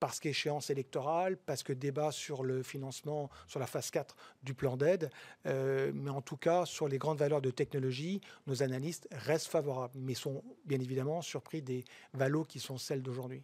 parce 0.00 0.20
qu'échéance 0.20 0.70
électorale, 0.70 1.36
parce 1.36 1.62
que 1.62 1.72
débat 1.72 2.12
sur 2.12 2.44
le 2.44 2.62
financement, 2.62 3.30
sur 3.46 3.60
la 3.60 3.66
phase 3.66 3.90
4 3.90 4.16
du 4.42 4.54
plan 4.54 4.76
d'aide, 4.76 5.10
euh, 5.46 5.90
mais 5.94 6.10
en 6.10 6.20
tout 6.20 6.36
cas, 6.36 6.66
sur 6.66 6.88
les 6.88 6.98
grandes 6.98 7.18
valeurs 7.18 7.40
de 7.40 7.50
technologie, 7.50 8.20
nos 8.46 8.62
analystes 8.62 9.08
restent 9.10 9.48
favorables, 9.48 9.98
mais 9.98 10.14
sont 10.14 10.42
bien 10.64 10.80
évidemment 10.80 11.22
surpris 11.22 11.62
des 11.62 11.84
valos 12.12 12.44
qui 12.44 12.60
sont 12.60 12.78
celles 12.78 13.02
d'aujourd'hui. 13.02 13.42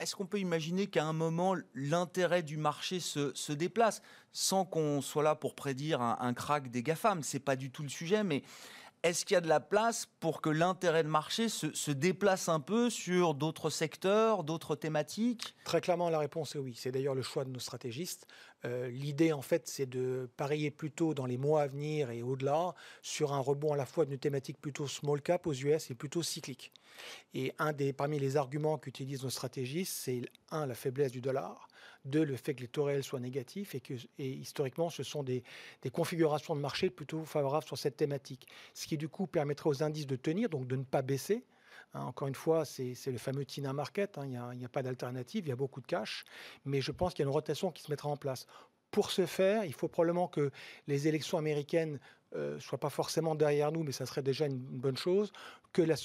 Est-ce 0.00 0.16
qu'on 0.16 0.26
peut 0.26 0.40
imaginer 0.40 0.88
qu'à 0.88 1.04
un 1.04 1.12
moment, 1.12 1.54
l'intérêt 1.72 2.42
du 2.42 2.56
marché 2.56 2.98
se, 2.98 3.52
déplace, 3.52 4.02
sans 4.32 4.64
qu'on 4.64 5.00
soit 5.00 5.22
là 5.22 5.36
pour 5.36 5.54
prédire 5.54 6.00
un, 6.00 6.16
un 6.18 6.34
crack 6.34 6.70
des 6.70 6.82
GAFAM? 6.82 7.22
Ce 7.22 7.36
n'est 7.36 7.40
pas 7.40 7.54
du 7.54 7.70
tout 7.70 7.84
le 7.84 7.88
sujet, 7.88 8.24
mais 8.24 8.42
est-ce 9.04 9.26
qu'il 9.26 9.34
y 9.34 9.36
a 9.38 9.42
de 9.42 9.48
la 9.48 9.60
place 9.60 10.08
pour 10.18 10.40
que 10.40 10.48
l'intérêt 10.48 11.02
de 11.02 11.08
marché 11.08 11.50
se, 11.50 11.90
déplace 11.90 12.48
un 12.48 12.58
peu 12.58 12.88
sur 12.88 13.34
d'autres 13.34 13.68
secteurs, 13.68 14.44
d'autres 14.44 14.76
thématiques? 14.76 15.54
Très 15.64 15.82
clairement, 15.82 16.08
la 16.08 16.18
réponse 16.18 16.56
est 16.56 16.58
oui. 16.58 16.74
C'est 16.74 16.90
d'ailleurs 16.90 17.14
le 17.14 17.20
choix 17.20 17.44
de 17.44 17.50
nos 17.50 17.58
stratégistes. 17.58 18.26
Euh, 18.64 18.88
l'idée, 18.88 19.34
en 19.34 19.42
fait, 19.42 19.68
c'est 19.68 19.84
de 19.84 20.30
parier 20.38 20.70
plutôt 20.70 21.12
dans 21.12 21.26
les 21.26 21.36
mois 21.36 21.60
à 21.60 21.66
venir 21.66 22.10
et 22.10 22.22
au-delà 22.22 22.74
sur 23.02 23.34
un 23.34 23.40
rebond 23.40 23.74
à 23.74 23.76
la 23.76 23.84
fois 23.84 24.06
d'une 24.06 24.18
thématique 24.18 24.58
plutôt 24.58 24.88
small 24.88 25.20
cap 25.20 25.46
aux 25.46 25.52
US 25.52 25.90
et 25.90 25.94
plutôt 25.94 26.22
cyclique. 26.22 26.72
Et 27.34 27.52
un 27.58 27.74
des, 27.74 27.92
parmi 27.92 28.18
les 28.18 28.38
arguments 28.38 28.78
qu'utilisent 28.78 29.24
nos 29.24 29.30
stratégistes, 29.30 29.92
c'est 29.94 30.22
un, 30.50 30.64
la 30.64 30.74
faiblesse 30.74 31.12
du 31.12 31.20
dollar. 31.20 31.68
Deux, 32.04 32.24
le 32.24 32.36
fait 32.36 32.54
que 32.54 32.60
les 32.60 32.68
taux 32.68 32.84
réels 32.84 33.02
soient 33.02 33.20
négatifs 33.20 33.74
et 33.74 33.80
que 33.80 33.94
historiquement, 34.18 34.90
ce 34.90 35.02
sont 35.02 35.22
des, 35.22 35.42
configurations 35.92 36.54
de 36.54 36.60
marché 36.60 36.90
plutôt 36.90 37.24
favorables 37.24 37.64
sur 37.64 37.78
cette 37.78 37.96
thématique. 37.96 38.46
Ce 38.74 38.86
qui, 38.86 38.96
du 38.96 39.08
coup, 39.08 39.26
permettrait 39.26 39.70
aux 39.70 39.82
indices 39.82 40.06
de 40.06 40.16
tenir, 40.16 40.48
donc 40.48 40.66
de 40.66 40.76
ne 40.76 40.84
pas 40.84 41.02
baisser. 41.02 41.44
Hein, 41.94 42.02
encore 42.02 42.28
une 42.28 42.34
fois, 42.34 42.64
c'est 42.64 42.94
le 43.06 43.18
fameux 43.18 43.44
TINA 43.44 43.72
Market. 43.72 44.18
Hein, 44.18 44.24
il 44.52 44.58
n'y 44.58 44.64
a, 44.64 44.68
pas 44.68 44.82
d'alternative, 44.82 45.46
il 45.46 45.48
y 45.48 45.52
a 45.52 45.56
beaucoup 45.56 45.80
de 45.80 45.86
cash. 45.86 46.24
Mais 46.64 46.80
je 46.80 46.92
pense 46.92 47.14
qu'il 47.14 47.24
y 47.24 47.26
a 47.26 47.28
une 47.28 47.34
rotation 47.34 47.70
qui 47.70 47.82
se 47.82 47.90
mettra 47.90 48.08
en 48.08 48.16
place. 48.16 48.46
Pour 48.90 49.10
ce 49.10 49.26
faire, 49.26 49.64
il 49.64 49.72
faut 49.72 49.88
probablement 49.88 50.28
que 50.28 50.50
les 50.86 51.08
élections 51.08 51.38
américaines 51.38 51.98
ne 52.32 52.38
euh, 52.38 52.60
soient 52.60 52.78
pas 52.78 52.90
forcément 52.90 53.34
derrière 53.34 53.72
nous, 53.72 53.82
mais 53.82 53.92
ça 53.92 54.06
serait 54.06 54.22
déjà 54.22 54.46
une, 54.46 54.58
bonne 54.58 54.96
chose, 54.96 55.32
que 55.72 55.82
la 55.82 55.96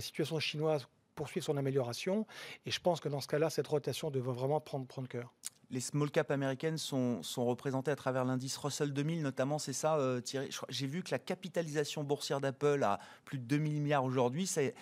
situation 0.00 0.38
chinoise 0.38 0.86
poursuivre 1.14 1.44
son 1.44 1.56
amélioration. 1.56 2.26
Et 2.66 2.70
je 2.70 2.80
pense 2.80 3.00
que 3.00 3.08
dans 3.08 3.20
ce 3.20 3.28
cas-là, 3.28 3.50
cette 3.50 3.66
rotation 3.66 4.10
devrait 4.10 4.34
vraiment 4.34 4.60
prendre, 4.60 4.86
prendre 4.86 5.08
cœur. 5.08 5.32
Les 5.70 5.80
small 5.80 6.10
caps 6.10 6.30
américaines 6.30 6.78
sont, 6.78 7.22
sont 7.22 7.46
représentées 7.46 7.90
à 7.90 7.96
travers 7.96 8.24
l'indice 8.24 8.56
Russell 8.56 8.92
2000, 8.92 9.22
notamment, 9.22 9.58
c'est 9.58 9.72
ça, 9.72 9.96
euh, 9.96 10.20
Thierry? 10.20 10.50
J'ai 10.68 10.86
vu 10.86 11.02
que 11.02 11.10
la 11.10 11.18
capitalisation 11.18 12.04
boursière 12.04 12.40
d'Apple 12.40 12.82
a 12.84 13.00
plus 13.24 13.38
de 13.38 13.44
2000 13.44 13.80
milliards 13.80 14.04
aujourd'hui. 14.04 14.46
C'est 14.46 14.74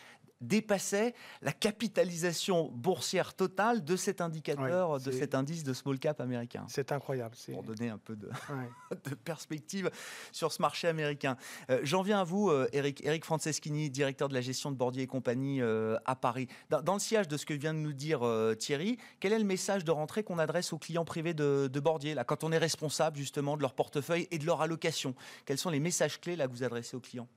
dépassait 0.42 1.14
la 1.40 1.52
capitalisation 1.52 2.70
boursière 2.74 3.34
totale 3.34 3.84
de 3.84 3.96
cet 3.96 4.20
indicateur, 4.20 5.00
de 5.00 5.10
cet 5.10 5.34
indice 5.34 5.64
de 5.64 5.72
small 5.72 5.98
cap 5.98 6.20
américain. 6.20 6.64
C'est 6.68 6.92
incroyable. 6.92 7.36
Pour 7.52 7.62
donner 7.62 7.88
un 7.88 7.98
peu 7.98 8.16
de, 8.16 8.28
de, 9.10 9.14
perspective 9.14 9.90
sur 10.32 10.52
ce 10.52 10.60
marché 10.60 10.88
américain. 10.88 11.36
Euh, 11.70 11.80
j'en 11.82 12.02
viens 12.02 12.20
à 12.20 12.24
vous, 12.24 12.50
euh, 12.50 12.68
Eric, 12.72 13.04
Eric 13.04 13.24
Franceschini, 13.24 13.90
directeur 13.90 14.28
de 14.28 14.34
la 14.34 14.40
gestion 14.40 14.70
de 14.70 14.76
Bordier 14.76 15.04
et 15.04 15.06
compagnie 15.06 15.60
euh, 15.60 15.96
à 16.04 16.16
Paris. 16.16 16.48
Dans, 16.70 16.94
le 16.94 17.00
sillage 17.00 17.28
de 17.28 17.36
ce 17.36 17.46
que 17.46 17.54
vient 17.54 17.74
de 17.74 17.78
nous 17.78 17.92
dire 17.92 18.20
Thierry, 18.58 18.98
quel 19.20 19.32
est 19.32 19.38
le 19.38 19.44
message 19.44 19.84
de 19.84 19.90
rentrée 19.90 20.22
qu'on 20.24 20.38
adresse 20.38 20.72
aux 20.72 20.78
clients 20.78 21.04
privés 21.04 21.34
de, 21.34 21.68
de 21.72 21.80
Bordier, 21.80 22.14
là, 22.14 22.24
quand 22.24 22.44
on 22.44 22.52
est 22.52 22.58
responsable 22.58 23.16
justement 23.16 23.56
de 23.56 23.62
leur 23.62 23.74
portefeuille 23.74 24.28
et 24.30 24.38
de 24.38 24.46
leur 24.46 24.60
allocation? 24.60 25.14
Quels 25.46 25.58
sont 25.58 25.70
les 25.70 25.80
messages 25.80 26.20
clés 26.20 26.36
là, 26.36 26.46
que 26.46 26.52
vous 26.52 26.64
adressez 26.64 26.96
aux 26.96 27.00
clients? 27.00 27.28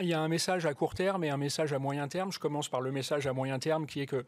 Il 0.00 0.08
y 0.08 0.14
a 0.14 0.20
un 0.20 0.28
message 0.28 0.66
à 0.66 0.74
court 0.74 0.94
terme 0.94 1.24
et 1.24 1.30
un 1.30 1.36
message 1.36 1.72
à 1.72 1.78
moyen 1.78 2.08
terme. 2.08 2.32
Je 2.32 2.38
commence 2.38 2.68
par 2.68 2.80
le 2.80 2.92
message 2.92 3.26
à 3.26 3.32
moyen 3.32 3.58
terme 3.58 3.86
qui 3.86 4.00
est 4.00 4.06
que 4.06 4.24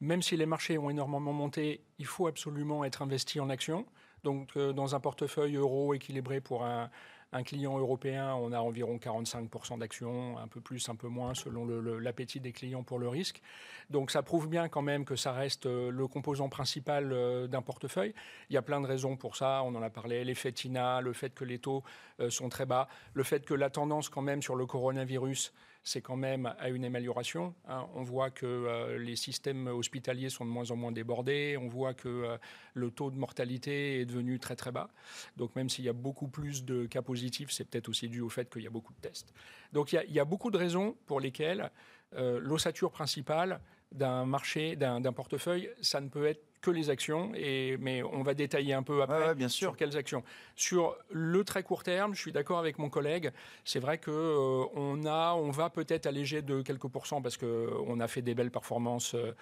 même 0.00 0.22
si 0.22 0.36
les 0.36 0.46
marchés 0.46 0.78
ont 0.78 0.90
énormément 0.90 1.32
monté, 1.32 1.82
il 1.98 2.06
faut 2.06 2.26
absolument 2.26 2.84
être 2.84 3.02
investi 3.02 3.40
en 3.40 3.50
actions. 3.50 3.84
Donc, 4.24 4.50
euh, 4.56 4.72
dans 4.72 4.94
un 4.94 5.00
portefeuille 5.00 5.56
euro 5.56 5.94
équilibré 5.94 6.40
pour 6.40 6.64
un, 6.64 6.90
un 7.32 7.42
client 7.42 7.78
européen, 7.78 8.34
on 8.34 8.52
a 8.52 8.58
environ 8.58 8.96
45% 8.96 9.78
d'actions, 9.78 10.38
un 10.38 10.48
peu 10.48 10.60
plus, 10.60 10.88
un 10.88 10.94
peu 10.94 11.08
moins, 11.08 11.34
selon 11.34 11.66
l'appétit 11.98 12.40
des 12.40 12.52
clients 12.52 12.82
pour 12.82 12.98
le 12.98 13.08
risque. 13.08 13.42
Donc 13.90 14.10
ça 14.10 14.22
prouve 14.22 14.48
bien 14.48 14.68
quand 14.68 14.82
même 14.82 15.04
que 15.04 15.16
ça 15.16 15.32
reste 15.32 15.66
euh, 15.66 15.90
le 15.90 16.06
composant 16.06 16.48
principal 16.48 17.12
euh, 17.12 17.46
d'un 17.46 17.62
portefeuille. 17.62 18.14
Il 18.50 18.54
y 18.54 18.56
a 18.56 18.62
plein 18.62 18.80
de 18.80 18.86
raisons 18.86 19.16
pour 19.16 19.36
ça, 19.36 19.62
on 19.64 19.74
en 19.74 19.82
a 19.82 19.90
parlé, 19.90 20.24
l'effet 20.24 20.52
TINA, 20.52 21.00
le 21.00 21.12
fait 21.12 21.34
que 21.34 21.44
les 21.44 21.58
taux 21.58 21.82
euh, 22.20 22.30
sont 22.30 22.48
très 22.48 22.66
bas, 22.66 22.88
le 23.14 23.22
fait 23.22 23.44
que 23.44 23.54
la 23.54 23.70
tendance 23.70 24.08
quand 24.08 24.22
même 24.22 24.42
sur 24.42 24.56
le 24.56 24.66
coronavirus 24.66 25.52
c'est 25.82 26.00
quand 26.00 26.16
même 26.16 26.46
à 26.58 26.68
une 26.68 26.84
amélioration. 26.84 27.54
Hein. 27.66 27.86
On 27.94 28.02
voit 28.02 28.30
que 28.30 28.46
euh, 28.46 28.98
les 28.98 29.16
systèmes 29.16 29.66
hospitaliers 29.68 30.28
sont 30.28 30.44
de 30.44 30.50
moins 30.50 30.70
en 30.70 30.76
moins 30.76 30.92
débordés, 30.92 31.56
on 31.60 31.68
voit 31.68 31.94
que 31.94 32.08
euh, 32.08 32.38
le 32.74 32.90
taux 32.90 33.10
de 33.10 33.16
mortalité 33.16 34.00
est 34.00 34.04
devenu 34.04 34.38
très 34.38 34.56
très 34.56 34.72
bas. 34.72 34.90
Donc 35.36 35.56
même 35.56 35.68
s'il 35.68 35.84
y 35.84 35.88
a 35.88 35.94
beaucoup 35.94 36.28
plus 36.28 36.64
de 36.64 36.86
cas 36.86 37.02
positifs, 37.02 37.50
c'est 37.50 37.64
peut-être 37.64 37.88
aussi 37.88 38.08
dû 38.08 38.20
au 38.20 38.28
fait 38.28 38.50
qu'il 38.50 38.62
y 38.62 38.66
a 38.66 38.70
beaucoup 38.70 38.92
de 38.92 39.00
tests. 39.00 39.32
Donc 39.72 39.92
il 39.92 40.12
y 40.12 40.20
a, 40.20 40.24
beaucoup 40.24 40.50
de 40.50 40.58
raisons 40.58 40.96
pour 41.06 41.20
lesquelles 41.20 41.70
euh, 42.14 42.38
l'ossature 42.40 42.90
principale 42.90 43.60
d'un 43.92 44.26
marché, 44.26 44.76
d'un 44.76 45.12
portefeuille, 45.12 45.70
ça 45.80 46.00
ne 46.00 46.08
peut 46.08 46.26
être 46.26 46.42
que 46.60 46.70
les 46.70 46.90
actions, 46.90 47.32
et, 47.34 47.76
mais 47.78 48.02
on 48.02 48.22
va 48.22 48.34
détailler 48.34 48.74
un 48.74 48.82
peu 48.82 49.02
après 49.02 49.34
bien 49.34 49.48
sûr. 49.48 49.70
sur 49.70 49.76
quelles 49.76 49.96
actions. 49.96 50.24
Sur 50.56 50.96
le 51.10 51.44
très 51.44 51.62
court 51.62 51.82
terme, 51.82 52.14
je 52.14 52.20
suis 52.20 52.32
d'accord 52.32 52.58
avec 52.58 52.78
mon 52.78 52.88
collègue, 52.88 53.30
c'est 53.64 53.78
vrai 53.78 53.98
qu'on 53.98 54.10
euh, 54.10 54.64
on 54.74 55.04
a, 55.06 55.34
on 55.34 55.50
va 55.50 55.70
peut-être 55.70 56.06
alléger 56.06 56.42
de 56.42 56.62
quelques 56.62 56.88
pourcents 56.88 57.22
parce 57.22 57.36
qu'on 57.36 58.00
a 58.00 58.08
fait 58.08 58.22
des 58.22 58.34
belles 58.34 58.50
performances 58.50 59.14
euh, 59.14 59.34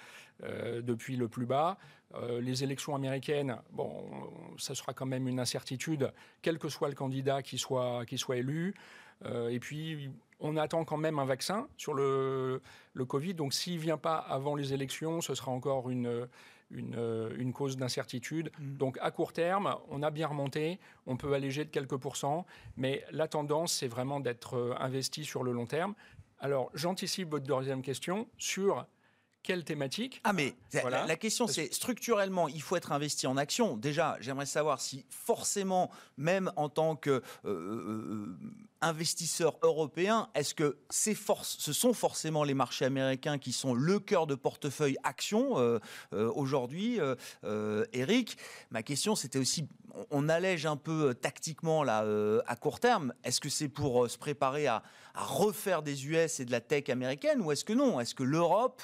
euh, 0.45 0.83
depuis 0.83 1.17
le 1.17 1.29
plus 1.29 1.47
bas. 1.47 1.79
les 2.41 2.63
élections 2.63 2.95
américaines, 2.95 3.57
bon, 3.73 3.91
ça 4.59 4.75
sera 4.75 4.95
quand 4.95 5.07
même 5.07 5.27
une 5.29 5.41
incertitude, 5.41 6.13
quel 6.41 6.59
que 6.59 6.69
soit 6.69 6.89
le 6.89 6.95
candidat 6.95 7.43
qui 7.43 7.59
soit, 7.59 8.05
qui 8.07 8.17
soit 8.17 8.37
élu. 8.37 8.75
et 9.51 9.59
puis, 9.59 10.11
on 10.41 10.57
attend 10.57 10.85
quand 10.85 10.97
même 10.97 11.19
un 11.19 11.25
vaccin 11.25 11.69
sur 11.77 11.95
le, 11.95 12.61
le 12.95 13.05
Covid. 13.05 13.35
Donc, 13.35 13.55
s'il 13.55 13.77
ne 13.77 13.81
vient 13.81 13.99
pas 13.99 14.17
avant 14.17 14.55
les 14.55 14.73
élections, 14.75 15.21
ce 15.21 15.35
sera 15.35 15.51
encore 15.51 15.91
une, 15.91 16.27
euh, 16.73 17.31
une, 17.39 17.53
cause 17.53 17.77
d'incertitude. 17.77 18.51
Mm. 18.59 18.77
Donc 18.77 18.99
à 19.01 19.13
court 19.13 19.33
terme, 19.33 19.77
on 19.89 20.03
a 20.03 20.11
bien 20.11 20.27
remonté, 20.27 20.81
on 21.07 21.17
peut 21.17 21.33
alléger 21.33 21.65
de 21.65 21.71
quelques 21.71 21.97
pourcents, 21.97 22.45
mais 22.77 23.05
la 23.13 23.29
tendance, 23.29 23.73
c'est 23.73 23.87
vraiment 23.87 24.19
d'être 24.19 24.57
euh, 24.57 24.75
investi 24.81 25.25
sur 25.25 25.45
le 25.45 25.53
long 25.53 25.67
terme. 25.67 25.95
Alors 26.41 26.71
j'anticipe 26.75 27.31
votre 27.31 27.47
deuxième 27.47 27.83
question 27.83 28.27
sur 28.37 28.85
quelle 29.45 29.63
thématique? 29.63 30.21
Ah 30.25 30.33
mais 30.33 30.55
la, 30.73 31.17
question 31.17 31.47
c'est 31.47 31.73
structurellement, 31.73 32.49
il 32.49 32.61
faut 32.61 32.75
être 32.75 32.91
investi 32.91 33.29
en 33.29 33.37
action. 33.37 33.77
Déjà, 33.77 34.17
j'aimerais 34.19 34.45
savoir 34.45 34.81
si 34.81 35.07
forcément, 35.09 35.89
même 36.17 36.51
en 36.57 36.69
tant 36.69 36.97
que 36.97 37.23
euh, 37.45 38.37
euh, 38.83 38.87
investisseur 38.87 39.59
européen, 39.63 40.29
est-ce 40.35 40.55
que 40.55 40.79
ce 40.91 41.73
sont 41.73 41.93
forcément 41.93 42.45
les 42.45 42.55
marchés 42.55 42.85
américains 42.85 43.39
qui 43.39 43.53
sont 43.53 43.75
le 43.75 43.99
cœur 43.99 44.27
de 44.27 44.35
portefeuille 44.35 44.97
action 45.03 45.59
euh, 45.59 45.79
aujourd'hui, 46.13 46.99
Eric? 47.93 48.39
Ma 48.71 48.83
question 48.83 49.15
c'était 49.15 49.39
aussi 49.39 49.67
on 50.11 50.29
allège 50.29 50.67
un 50.67 50.77
peu 50.77 51.15
tactiquement 51.15 51.83
là 51.83 52.05
à 52.47 52.57
court 52.57 52.81
terme. 52.81 53.15
Est-ce 53.25 53.41
que 53.41 53.49
c'est 53.49 53.69
pour 53.69 54.11
se 54.11 54.19
préparer 54.19 54.67
à, 54.67 54.83
refaire 55.17 55.83
des 55.83 56.07
US 56.07 56.41
et 56.41 56.45
de 56.45 56.51
la 56.51 56.61
tech 56.61 56.91
américaine 56.91 57.41
ou 57.41 57.51
est-ce 57.51 57.65
que 57.65 57.73
non? 57.73 58.01
Est-ce 58.01 58.15
que 58.15 58.23
l'Europe 58.23 58.83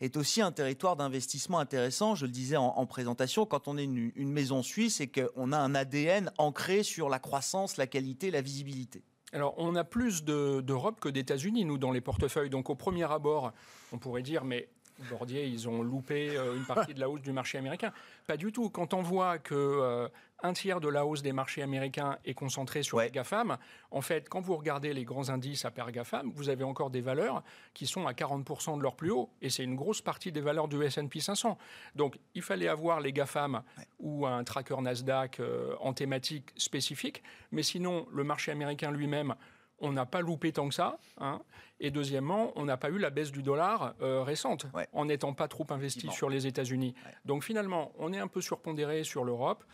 est 0.00 0.16
aussi 0.16 0.40
un 0.40 0.52
territoire 0.52 0.96
d'investissement 0.96 1.58
intéressant? 1.58 2.14
Je 2.14 2.26
le 2.26 2.32
disais 2.32 2.56
en, 2.56 2.86
présentation, 2.86 3.46
quand 3.46 3.68
on 3.68 3.78
est 3.78 3.84
une, 3.84 4.32
maison 4.32 4.62
suisse 4.62 5.00
et 5.00 5.08
qu'on 5.08 5.52
a 5.52 5.58
un 5.58 5.74
ADN 5.74 6.32
ancré 6.38 6.82
sur 6.82 7.08
la 7.08 7.18
croissance, 7.18 7.76
la 7.76 7.86
qualité, 7.86 8.30
la 8.30 8.40
visibilité. 8.40 9.02
Alors, 9.32 9.54
on 9.58 9.74
a 9.76 9.84
plus 9.84 10.24
d'Europe 10.24 11.00
que 11.00 11.08
d'États-Unis, 11.08 11.64
nous, 11.64 11.78
dans 11.78 11.92
les 11.92 12.00
portefeuilles. 12.00 12.50
Donc, 12.50 12.70
au 12.70 12.74
premier 12.74 13.10
abord, 13.10 13.52
on 13.92 13.98
pourrait 13.98 14.22
dire, 14.22 14.44
mais 14.44 14.68
Bordier, 15.10 15.46
ils 15.46 15.68
ont 15.68 15.82
loupé 15.82 16.36
euh, 16.36 16.56
une 16.56 16.64
partie 16.64 16.94
de 16.94 17.00
la 17.00 17.08
hausse 17.08 17.22
du 17.22 17.32
marché 17.32 17.58
américain. 17.58 17.92
Pas 18.26 18.36
du 18.36 18.52
tout. 18.52 18.68
Quand 18.70 18.94
on 18.94 19.02
voit 19.02 19.38
que 19.38 19.54
euh, 19.54 20.08
un 20.42 20.52
tiers 20.52 20.80
de 20.80 20.88
la 20.88 21.04
hausse 21.04 21.22
des 21.22 21.32
marchés 21.32 21.62
américains 21.62 22.18
est 22.24 22.34
concentré 22.34 22.82
sur 22.82 23.00
les 23.00 23.10
GAFAM, 23.10 23.56
en 23.90 24.00
fait, 24.00 24.28
quand 24.28 24.40
vous 24.40 24.56
regardez 24.56 24.92
les 24.92 25.04
grands 25.04 25.30
indices 25.30 25.64
à 25.64 25.70
pair 25.70 25.90
GAFAM, 25.90 26.30
vous 26.34 26.48
avez 26.48 26.64
encore 26.64 26.90
des 26.90 27.00
valeurs 27.00 27.42
qui 27.74 27.86
sont 27.86 28.06
à 28.06 28.12
40% 28.12 28.78
de 28.78 28.82
leur 28.82 28.94
plus 28.94 29.10
haut. 29.10 29.30
Et 29.42 29.50
c'est 29.50 29.64
une 29.64 29.74
grosse 29.74 30.00
partie 30.00 30.30
des 30.32 30.40
valeurs 30.40 30.68
du 30.68 30.82
S&P 30.82 31.20
500. 31.20 31.58
Donc, 31.94 32.18
il 32.34 32.42
fallait 32.42 32.68
avoir 32.68 33.00
les 33.00 33.12
GAFAM 33.12 33.62
ou 33.98 34.26
un 34.26 34.44
tracker 34.44 34.80
Nasdaq 34.80 35.40
euh, 35.40 35.74
en 35.80 35.92
thématique 35.92 36.50
spécifique. 36.56 37.22
Mais 37.50 37.62
sinon, 37.62 38.06
le 38.12 38.24
marché 38.24 38.52
américain 38.52 38.90
lui-même 38.90 39.34
on 39.80 39.92
n'a 39.92 40.06
pas 40.06 40.20
loupé 40.20 40.52
tant 40.52 40.68
que 40.68 40.74
ça. 40.74 40.98
Hein. 41.18 41.40
Et 41.80 41.90
deuxièmement, 41.90 42.52
on 42.56 42.64
n'a 42.64 42.76
pas 42.76 42.90
eu 42.90 42.98
la 42.98 43.10
baisse 43.10 43.30
du 43.30 43.42
dollar 43.42 43.94
euh, 44.02 44.22
récente, 44.22 44.66
en 44.92 45.04
n'étant 45.04 45.32
pas 45.34 45.48
trop 45.48 45.66
investi 45.70 46.10
sur 46.10 46.28
les 46.28 46.46
États-Unis. 46.46 46.94
Donc 47.24 47.44
finalement, 47.44 47.92
on 47.98 48.12
est 48.12 48.18
un 48.18 48.26
peu 48.26 48.40
surpondéré 48.40 49.04
sur 49.04 49.24
l'Europe. 49.24 49.64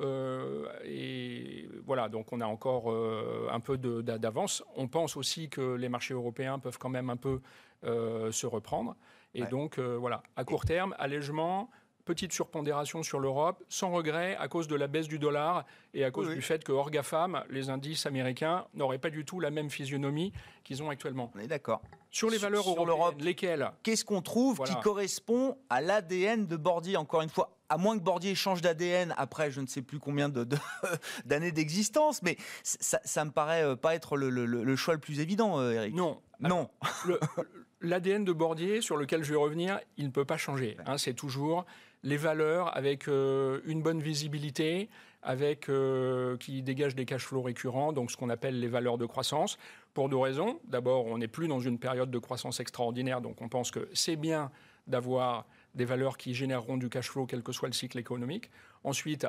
Euh, 0.00 0.66
et 0.84 1.68
voilà, 1.84 2.08
donc 2.08 2.32
on 2.32 2.40
a 2.40 2.46
encore 2.46 2.90
euh, 2.90 3.48
un 3.50 3.60
peu 3.60 3.76
d'avance. 3.76 4.64
On 4.76 4.88
pense 4.88 5.16
aussi 5.16 5.48
que 5.48 5.74
les 5.74 5.88
marchés 5.88 6.14
européens 6.14 6.58
peuvent 6.58 6.78
quand 6.78 6.88
même 6.88 7.10
un 7.10 7.16
peu 7.16 7.40
se 7.84 8.46
reprendre. 8.46 8.96
Et 9.34 9.44
donc 9.46 9.78
voilà, 9.78 10.22
à 10.36 10.44
court 10.44 10.64
terme, 10.64 10.94
allègement, 10.98 11.68
petite 12.04 12.32
surpondération 12.32 13.02
sur 13.02 13.20
l'Europe, 13.20 13.62
sans 13.68 13.90
regret, 13.90 14.36
à 14.38 14.48
cause 14.48 14.68
de 14.68 14.76
la 14.76 14.86
baisse 14.86 15.08
du 15.08 15.18
dollar 15.18 15.64
et 15.94 16.04
à 16.04 16.10
cause 16.10 16.28
du 16.28 16.42
fait 16.42 16.64
que 16.64 16.72
hors 16.72 16.90
GAFAM, 16.90 17.44
les 17.50 17.70
indices 17.70 18.06
américains 18.06 18.66
n'auraient 18.74 18.98
pas 18.98 19.10
du 19.10 19.24
tout 19.24 19.40
la 19.40 19.50
même 19.50 19.70
physionomie 19.70 20.32
qu'ils 20.64 20.82
ont 20.82 20.90
actuellement. 20.90 21.30
On 21.34 21.38
est 21.38 21.46
d'accord. 21.46 21.82
Sur 22.10 22.28
les 22.28 22.38
valeurs 22.38 22.64
sur, 22.64 22.84
européennes, 22.84 23.24
lesquelles 23.24 23.70
Qu'est-ce 23.82 24.04
qu'on 24.04 24.20
trouve 24.20 24.60
qui 24.64 24.74
correspond 24.80 25.56
à 25.70 25.80
l'ADN 25.80 26.46
de 26.46 26.56
Bordier 26.56 26.96
Encore 26.96 27.22
une 27.22 27.30
fois, 27.30 27.56
à 27.68 27.78
moins 27.78 27.98
que 27.98 28.02
Bordier 28.02 28.34
change 28.34 28.60
d'ADN 28.60 29.14
après 29.16 29.50
je 29.50 29.60
ne 29.60 29.66
sais 29.66 29.80
plus 29.80 29.98
combien 29.98 30.28
d'années 31.24 31.52
d'existence, 31.52 32.22
mais 32.22 32.36
ça, 32.62 33.24
me 33.24 33.30
paraît 33.30 33.64
euh, 33.64 33.76
pas 33.76 33.94
être 33.94 34.16
le, 34.16 34.76
choix 34.76 34.94
le 34.94 35.00
plus 35.00 35.20
évident, 35.20 35.58
euh, 35.58 35.72
Eric. 35.72 35.94
Non. 35.94 36.20
Non. 36.40 36.68
L'ADN 37.80 38.24
de 38.24 38.32
Bordier, 38.32 38.80
sur 38.80 38.96
lequel 38.96 39.24
je 39.24 39.30
vais 39.30 39.38
revenir, 39.38 39.80
il 39.96 40.06
ne 40.06 40.10
peut 40.10 40.24
pas 40.24 40.36
changer. 40.36 40.76
Hein. 40.86 40.98
c'est 40.98 41.14
toujours 41.14 41.64
les 42.02 42.16
valeurs 42.16 42.76
avec 42.76 43.08
euh, 43.08 43.60
une 43.64 43.82
bonne 43.82 44.00
visibilité, 44.00 44.88
avec 45.22 45.68
euh, 45.68 46.36
qui 46.36 46.62
dégagent 46.62 46.96
des 46.96 47.04
cash 47.04 47.24
flows 47.24 47.42
récurrents, 47.42 47.92
donc 47.92 48.10
ce 48.10 48.16
qu'on 48.16 48.30
appelle 48.30 48.58
les 48.58 48.68
valeurs 48.68 48.98
de 48.98 49.06
croissance, 49.06 49.56
pour 49.94 50.08
deux 50.08 50.16
raisons. 50.16 50.58
D'abord, 50.64 51.06
on 51.06 51.18
n'est 51.18 51.28
plus 51.28 51.48
dans 51.48 51.60
une 51.60 51.78
période 51.78 52.10
de 52.10 52.18
croissance 52.18 52.60
extraordinaire, 52.60 53.20
donc 53.20 53.40
on 53.40 53.48
pense 53.48 53.70
que 53.70 53.88
c'est 53.92 54.16
bien 54.16 54.50
d'avoir 54.86 55.46
des 55.74 55.84
valeurs 55.84 56.18
qui 56.18 56.34
généreront 56.34 56.76
du 56.76 56.88
cash 56.88 57.08
flow 57.08 57.26
quel 57.26 57.42
que 57.42 57.52
soit 57.52 57.68
le 57.68 57.74
cycle 57.74 57.98
économique. 57.98 58.50
Ensuite, 58.82 59.26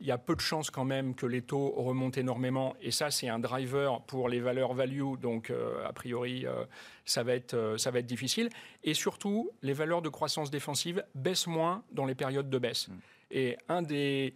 il 0.00 0.06
y 0.06 0.10
a 0.10 0.18
peu 0.18 0.34
de 0.34 0.40
chances 0.40 0.70
quand 0.70 0.84
même 0.84 1.14
que 1.14 1.26
les 1.26 1.42
taux 1.42 1.70
remontent 1.76 2.18
énormément. 2.18 2.74
Et 2.80 2.90
ça, 2.90 3.10
c'est 3.10 3.28
un 3.28 3.38
driver 3.38 4.00
pour 4.06 4.28
les 4.28 4.40
valeurs 4.40 4.72
value. 4.72 5.16
Donc, 5.20 5.50
euh, 5.50 5.86
a 5.86 5.92
priori, 5.92 6.46
euh, 6.46 6.64
ça, 7.04 7.22
va 7.22 7.34
être, 7.34 7.54
euh, 7.54 7.76
ça 7.76 7.90
va 7.90 7.98
être 7.98 8.06
difficile. 8.06 8.48
Et 8.82 8.94
surtout, 8.94 9.50
les 9.62 9.74
valeurs 9.74 10.00
de 10.00 10.08
croissance 10.08 10.50
défensive 10.50 11.04
baissent 11.14 11.46
moins 11.46 11.82
dans 11.92 12.06
les 12.06 12.14
périodes 12.14 12.48
de 12.48 12.58
baisse. 12.58 12.88
Mm. 12.88 12.94
Et 13.32 13.56
un 13.68 13.82
des 13.82 14.34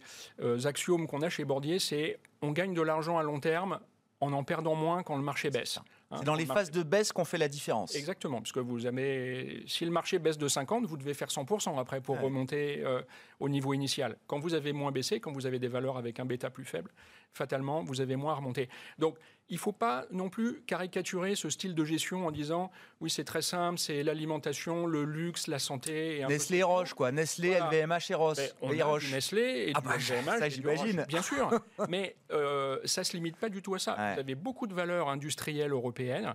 axiomes 0.63 1.05
qu'on 1.05 1.21
a 1.21 1.27
chez 1.27 1.43
Bordier, 1.43 1.79
c'est 1.79 2.17
on 2.41 2.51
gagne 2.51 2.73
de 2.73 2.81
l'argent 2.81 3.17
à 3.17 3.23
long 3.23 3.41
terme 3.41 3.79
en 4.21 4.31
en 4.31 4.45
perdant 4.45 4.75
moins 4.75 5.03
quand 5.03 5.17
le 5.17 5.21
marché 5.21 5.49
baisse. 5.49 5.79
Hein, 6.11 6.17
c'est 6.19 6.25
dans 6.25 6.35
les 6.35 6.45
phases 6.45 6.69
de 6.69 6.83
baisse 6.83 7.11
qu'on 7.11 7.25
fait 7.25 7.37
la 7.37 7.47
différence. 7.47 7.95
Exactement, 7.95 8.37
parce 8.37 8.51
que 8.51 8.59
vous 8.59 8.85
avez, 8.85 9.63
si 9.67 9.85
le 9.85 9.91
marché 9.91 10.19
baisse 10.19 10.37
de 10.37 10.47
50, 10.47 10.85
vous 10.85 10.97
devez 10.97 11.13
faire 11.13 11.29
100% 11.29 11.79
après 11.79 11.99
pour 11.99 12.19
remonter 12.19 12.83
euh, 12.83 13.01
au 13.39 13.49
niveau 13.49 13.73
initial. 13.73 14.17
Quand 14.27 14.39
vous 14.39 14.53
avez 14.53 14.71
moins 14.71 14.91
baissé, 14.91 15.19
quand 15.19 15.31
vous 15.31 15.45
avez 15.45 15.57
des 15.57 15.67
valeurs 15.67 15.97
avec 15.97 16.19
un 16.19 16.25
bêta 16.25 16.49
plus 16.49 16.65
faible, 16.65 16.91
fatalement, 17.35 17.83
vous 17.83 18.01
avez 18.01 18.15
moins 18.15 18.33
à 18.33 18.35
remonter. 18.35 18.69
Donc, 18.97 19.17
il 19.49 19.55
ne 19.55 19.59
faut 19.59 19.71
pas 19.71 20.05
non 20.11 20.29
plus 20.29 20.61
caricaturer 20.65 21.35
ce 21.35 21.49
style 21.49 21.75
de 21.75 21.85
gestion 21.85 22.25
en 22.25 22.31
disant 22.31 22.71
oui, 22.99 23.09
c'est 23.09 23.23
très 23.23 23.43
simple, 23.43 23.77
c'est 23.77 24.01
l'alimentation, 24.01 24.87
le 24.87 25.03
luxe, 25.03 25.47
la 25.47 25.59
santé. 25.59 26.19
Et 26.19 26.25
Nestlé 26.25 26.63
Roche, 26.63 26.93
quoi. 26.93 27.11
Nestlé, 27.11 27.59
LVMH 27.59 28.09
et 28.09 28.13
Roche. 28.15 28.37
Ben, 28.37 28.49
on 28.61 28.97
Nestlé 29.11 29.67
et 29.67 29.71
ah 29.75 29.81
bah, 29.81 29.97
LVMH. 29.97 30.39
Ça, 30.39 30.49
j'imagine. 30.49 31.05
Bien 31.07 31.21
sûr. 31.21 31.59
Mais 31.89 32.15
euh, 32.31 32.79
ça 32.85 33.01
ne 33.01 33.05
se 33.05 33.15
limite 33.15 33.37
pas 33.37 33.49
du 33.49 33.61
tout 33.61 33.75
à 33.75 33.79
ça. 33.79 33.93
Vous 34.13 34.19
avez 34.19 34.35
beaucoup 34.35 34.65
de 34.65 34.73
valeurs 34.73 35.09
industrielles 35.09 35.71
européennes 35.71 36.33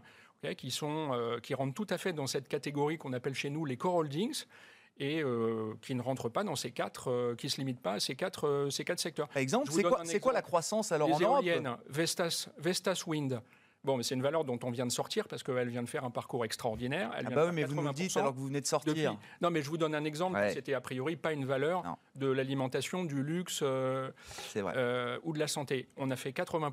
qui, 0.57 0.71
sont, 0.71 1.11
euh, 1.13 1.39
qui 1.41 1.55
rentrent 1.55 1.75
tout 1.75 1.87
à 1.91 1.99
fait 1.99 2.13
dans 2.13 2.27
cette 2.27 2.49
catégorie 2.49 2.97
qu'on 2.97 3.13
appelle 3.13 3.35
chez 3.35 3.51
nous 3.51 3.65
les 3.65 3.77
core 3.77 3.97
holdings 3.97 4.45
et 5.01 5.23
euh, 5.23 5.73
qui 5.81 5.95
ne 5.95 6.03
rentrent 6.03 6.29
pas 6.29 6.45
dans 6.45 6.57
ces 6.57 6.71
quatre, 6.71 7.11
euh, 7.11 7.35
qui 7.35 7.49
se 7.49 7.57
limitent 7.57 7.81
pas 7.81 7.95
à 7.95 8.01
ces 8.01 8.15
quatre, 8.15 8.47
euh, 8.47 8.71
ces 8.71 8.85
quatre 8.85 9.01
secteurs. 9.01 9.29
Par 9.29 9.39
exemple, 9.39 9.73
c'est 9.73 9.83
quoi, 9.83 10.03
quoi, 10.21 10.33
la 10.33 10.43
croissance 10.43 10.93
alors 10.93 11.13
en 11.13 11.19
Europe 11.19 11.45
Vestas, 11.89 12.49
Vestas 12.59 13.03
Wind. 13.07 13.41
Bon, 13.83 13.97
mais 13.97 14.03
c'est 14.03 14.15
une 14.15 14.21
valeur 14.21 14.45
dont 14.45 14.59
on 14.63 14.71
vient 14.71 14.85
de 14.85 14.93
sortir 14.93 15.27
parce 15.27 15.43
qu'elle 15.43 15.71
vient 15.71 15.83
de 15.83 15.89
faire 15.89 16.05
un 16.05 16.11
parcours 16.11 16.45
extraordinaire. 16.45 17.13
Elle 17.17 17.29
ah 17.29 17.31
bah 17.31 17.47
oui, 17.47 17.53
mais 17.55 17.65
vous 17.65 17.81
nous 17.81 17.93
dites 17.95 18.15
alors 18.19 18.35
que 18.35 18.37
vous 18.37 18.49
venez 18.49 18.61
de 18.61 18.67
sortir. 18.67 19.17
Non, 19.41 19.51
mais 19.51 19.63
je 19.63 19.71
vous 19.71 19.79
donne 19.79 19.95
un 19.95 20.05
exemple. 20.05 20.39
C'était 20.53 20.75
a 20.75 20.83
priori 20.83 21.17
pas 21.17 21.33
une 21.33 21.47
valeur 21.47 21.97
de 22.15 22.27
l'alimentation, 22.27 23.05
du 23.05 23.23
luxe 23.23 23.63
vrai. 23.63 25.19
ou 25.25 25.33
de 25.33 25.39
la 25.39 25.49
santé. 25.49 25.89
On 25.97 26.11
a 26.11 26.17
fait 26.17 26.33
80 26.33 26.73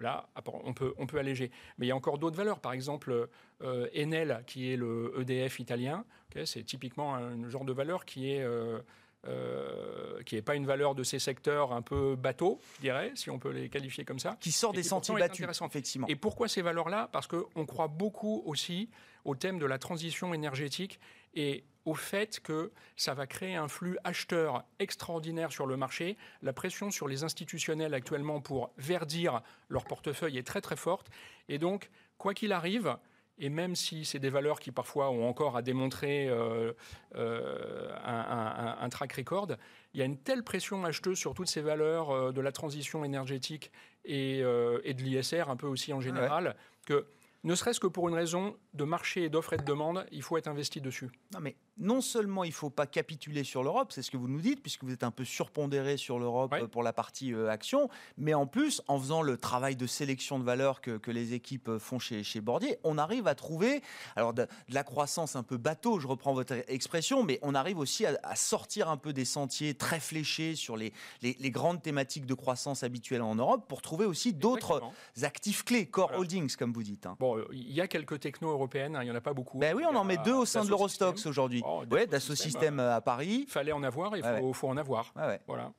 Là, 0.00 0.28
on 0.64 0.72
peut, 0.72 0.94
on 0.98 1.06
peut 1.06 1.18
alléger. 1.18 1.50
Mais 1.78 1.86
il 1.86 1.88
y 1.90 1.92
a 1.92 1.96
encore 1.96 2.18
d'autres 2.18 2.36
valeurs. 2.36 2.58
Par 2.58 2.72
exemple, 2.72 3.28
euh, 3.62 3.88
Enel, 3.96 4.42
qui 4.46 4.72
est 4.72 4.76
le 4.76 5.12
EDF 5.20 5.60
italien, 5.60 6.04
c'est 6.44 6.64
typiquement 6.64 7.14
un 7.14 7.48
genre 7.48 7.64
de 7.64 7.72
valeur 7.72 8.04
qui 8.04 8.32
est... 8.32 8.42
Euh, 8.42 8.80
euh, 9.28 10.22
qui 10.22 10.36
n'est 10.36 10.42
pas 10.42 10.54
une 10.54 10.64
valeur 10.64 10.94
de 10.94 11.02
ces 11.02 11.18
secteurs 11.18 11.74
un 11.74 11.82
peu 11.82 12.16
bateaux, 12.16 12.58
je 12.76 12.80
dirais, 12.80 13.12
si 13.16 13.28
on 13.28 13.38
peut 13.38 13.50
les 13.50 13.68
qualifier 13.68 14.02
comme 14.02 14.18
ça. 14.18 14.38
Qui 14.40 14.50
sort 14.50 14.72
des 14.72 14.82
sentiers 14.82 15.14
battus, 15.14 15.46
effectivement. 15.62 16.06
Et 16.06 16.16
pourquoi 16.16 16.48
ces 16.48 16.62
valeurs-là? 16.62 17.10
Parce 17.12 17.26
qu'on 17.26 17.66
croit 17.66 17.88
beaucoup 17.88 18.42
aussi 18.46 18.88
au 19.24 19.34
thème 19.34 19.58
de 19.58 19.66
la 19.66 19.78
transition 19.78 20.34
énergétique 20.34 21.00
et 21.34 21.64
au 21.84 21.94
fait 21.94 22.40
que 22.40 22.72
ça 22.96 23.14
va 23.14 23.26
créer 23.26 23.54
un 23.54 23.68
flux 23.68 23.96
acheteur 24.04 24.64
extraordinaire 24.78 25.52
sur 25.52 25.66
le 25.66 25.76
marché. 25.76 26.16
La 26.42 26.52
pression 26.52 26.90
sur 26.90 27.08
les 27.08 27.24
institutionnels 27.24 27.94
actuellement 27.94 28.40
pour 28.40 28.72
verdir 28.76 29.42
leur 29.68 29.84
portefeuille 29.84 30.38
est 30.38 30.46
très 30.46 30.60
très 30.60 30.76
forte. 30.76 31.10
Et 31.48 31.58
donc, 31.58 31.90
quoi 32.18 32.34
qu'il 32.34 32.52
arrive, 32.52 32.96
et 33.40 33.48
même 33.48 33.74
si 33.74 34.04
c'est 34.04 34.18
des 34.18 34.28
valeurs 34.28 34.60
qui 34.60 34.70
parfois 34.70 35.10
ont 35.10 35.26
encore 35.26 35.56
à 35.56 35.62
démontrer 35.62 36.28
euh, 36.28 36.72
euh, 37.16 37.88
un, 38.04 38.88
track 38.90 39.14
record, 39.14 39.48
il 39.94 40.00
y 40.00 40.02
a 40.02 40.06
une 40.06 40.18
telle 40.18 40.44
pression 40.44 40.84
acheteuse 40.84 41.18
sur 41.18 41.32
toutes 41.34 41.48
ces 41.48 41.62
valeurs 41.62 42.10
euh, 42.10 42.32
de 42.32 42.40
la 42.42 42.52
transition 42.52 43.02
énergétique 43.02 43.72
et, 44.04 44.42
de 44.42 45.02
l'ISR 45.02 45.48
un 45.48 45.56
peu 45.56 45.66
aussi 45.66 45.92
en 45.92 46.00
général 46.00 46.56
que 46.86 47.06
ne 47.42 47.54
serait-ce 47.54 47.80
que 47.80 47.86
pour 47.86 48.08
une 48.08 48.14
raison 48.14 48.56
de 48.74 48.84
marché 48.84 49.24
et 49.24 49.28
d'offre 49.28 49.52
et 49.54 49.56
de 49.56 49.64
demande, 49.64 50.06
il 50.12 50.22
faut 50.22 50.36
être 50.36 50.46
investi 50.46 50.80
dessus. 50.80 51.10
Non, 51.32 51.40
mais 51.40 51.56
non 51.78 52.00
seulement 52.00 52.44
il 52.44 52.50
ne 52.50 52.54
faut 52.54 52.70
pas 52.70 52.86
capituler 52.86 53.42
sur 53.42 53.62
l'Europe, 53.62 53.90
c'est 53.90 54.02
ce 54.02 54.10
que 54.10 54.16
vous 54.16 54.28
nous 54.28 54.40
dites, 54.40 54.62
puisque 54.62 54.84
vous 54.84 54.92
êtes 54.92 55.02
un 55.02 55.10
peu 55.10 55.24
surpondéré 55.24 55.96
sur 55.96 56.18
l'Europe 56.18 56.52
euh, 56.52 56.68
pour 56.68 56.82
la 56.82 56.92
partie 56.92 57.32
euh, 57.32 57.50
action, 57.50 57.88
mais 58.16 58.34
en 58.34 58.46
plus, 58.46 58.82
en 58.86 58.98
faisant 58.98 59.22
le 59.22 59.36
travail 59.36 59.76
de 59.76 59.86
sélection 59.86 60.38
de 60.38 60.44
valeurs 60.44 60.80
que, 60.80 60.98
que 60.98 61.10
les 61.10 61.32
équipes 61.32 61.68
euh, 61.68 61.78
font 61.78 61.98
chez, 61.98 62.22
chez 62.22 62.40
Bordier, 62.40 62.78
on 62.84 62.98
arrive 62.98 63.26
à 63.26 63.34
trouver 63.34 63.82
alors 64.14 64.34
de, 64.34 64.46
la 64.68 64.84
croissance 64.84 65.34
un 65.36 65.42
peu 65.42 65.56
bateau, 65.56 65.98
je 65.98 66.06
reprends 66.06 66.32
votre 66.32 66.54
expression, 66.68 67.24
mais 67.24 67.38
on 67.42 67.54
arrive 67.54 67.78
aussi 67.78 68.06
à, 68.06 68.18
sortir 68.36 68.88
un 68.88 68.96
peu 68.96 69.12
des 69.12 69.24
sentiers 69.24 69.74
très 69.74 70.00
fléchés 70.00 70.54
sur 70.54 70.76
les, 70.76 70.92
les, 71.22 71.50
grandes 71.50 71.82
thématiques 71.82 72.26
de 72.26 72.34
croissance 72.34 72.82
habituelles 72.84 73.22
en 73.22 73.34
Europe 73.34 73.66
pour 73.68 73.82
trouver 73.82 74.06
aussi 74.06 74.32
d'autres 74.32 74.82
actifs 75.22 75.64
clés, 75.64 75.86
core 75.86 76.12
holdings, 76.16 76.54
comme 76.56 76.72
vous 76.72 76.82
dites. 76.82 77.06
Hein 77.06 77.16
il 77.52 77.72
y 77.72 77.80
a 77.80 77.88
quelques 77.88 78.20
technos 78.20 78.59
européennes, 78.60 78.96
hein, 78.96 79.02
il 79.02 79.06
n'y 79.06 79.10
en 79.10 79.14
a 79.16 79.20
pas 79.20 79.32
beaucoup. 79.34 79.58
Ben 79.58 79.74
oui, 79.76 79.84
on 79.90 79.94
en 79.96 80.04
met 80.04 80.18
deux 80.18 80.34
au 80.34 80.44
sein 80.44 80.64
de 80.64 80.68
l'Eurostox 80.68 81.26
aujourd'hui. 81.26 81.62
Oh, 81.66 81.82
Systèmes, 81.90 82.36
Systèmes 82.36 82.80
euh, 82.80 82.96
à 82.96 83.00
Paris. 83.00 83.44
Il 83.46 83.50
fallait 83.50 83.72
en 83.72 83.82
avoir, 83.82 84.16
il 84.16 84.24
Ouais, 84.24 84.52
faut, 84.52 84.68
en 84.68 84.76
avoir. 84.76 85.12
Ouais. 85.16 85.40
Voilà. 85.46 85.72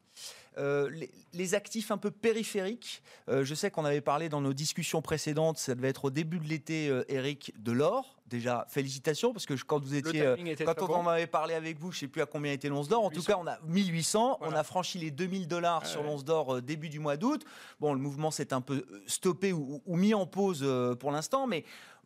Euh, 0.58 0.90
les, 0.90 1.10
les 1.32 1.56
actifs 1.56 1.92
un 1.92 1.98
peu 1.98 2.12
périphériques, 2.12 3.02
euh, 3.30 3.46
je 3.46 3.56
sais 3.56 3.72
qu'on 3.72 3.86
avait 3.86 4.02
parlé 4.02 4.28
dans 4.28 4.42
nos 4.42 4.52
discussions 4.52 5.02
précédentes, 5.02 5.58
ça 5.58 5.76
devait 5.76 5.88
être 5.88 6.06
au 6.06 6.10
début 6.10 6.40
de 6.40 6.48
l'été, 6.48 6.90
euh, 6.90 7.06
Eric, 7.08 7.54
de 7.58 7.72
l'or. 7.72 8.18
Déjà, 8.28 8.66
félicitations, 8.70 9.32
parce 9.32 9.46
que 9.46 9.56
je- 9.56 9.64
quand 9.64 9.82
vous 9.82 9.96
étiez... 9.96 10.26
Quand 10.66 10.82
on 10.84 10.88
bon. 10.88 10.94
en 10.96 11.08
avait 11.08 11.28
parlé 11.28 11.54
avec 11.54 11.80
vous, 11.80 11.92
je 11.92 11.98
ne 11.98 12.00
sais 12.02 12.08
plus 12.10 12.22
à 12.22 12.26
combien 12.26 12.52
était 12.52 12.68
l'once 12.68 12.90
d'or. 12.90 13.04
En 13.04 13.10
tout 13.10 13.20
1800. 13.20 13.34
cas, 13.34 13.40
on 13.42 13.48
a 13.48 13.60
1800. 13.66 14.38
On 14.42 14.52
a 14.52 14.64
franchi 14.64 14.98
les 15.00 15.12
2000 15.12 15.48
dollars 15.48 15.86
sur 15.86 16.04
l'once 16.04 16.24
d'or 16.26 16.62
début 16.62 16.88
du 16.90 17.00
mois 17.00 17.18
d'août. 17.18 17.44
Bon, 17.80 17.94
le 17.94 18.00
mouvement 18.00 18.32
s'est 18.32 18.54
un 18.54 18.62
peu 18.62 18.86
stoppé 19.06 19.52
ou, 19.54 19.82
ou 19.86 19.96
mis 19.98 20.14
en 20.14 20.26
pause 20.26 20.66
pour 21.00 21.12
l'instant, 21.12 21.46
mais 21.46 21.66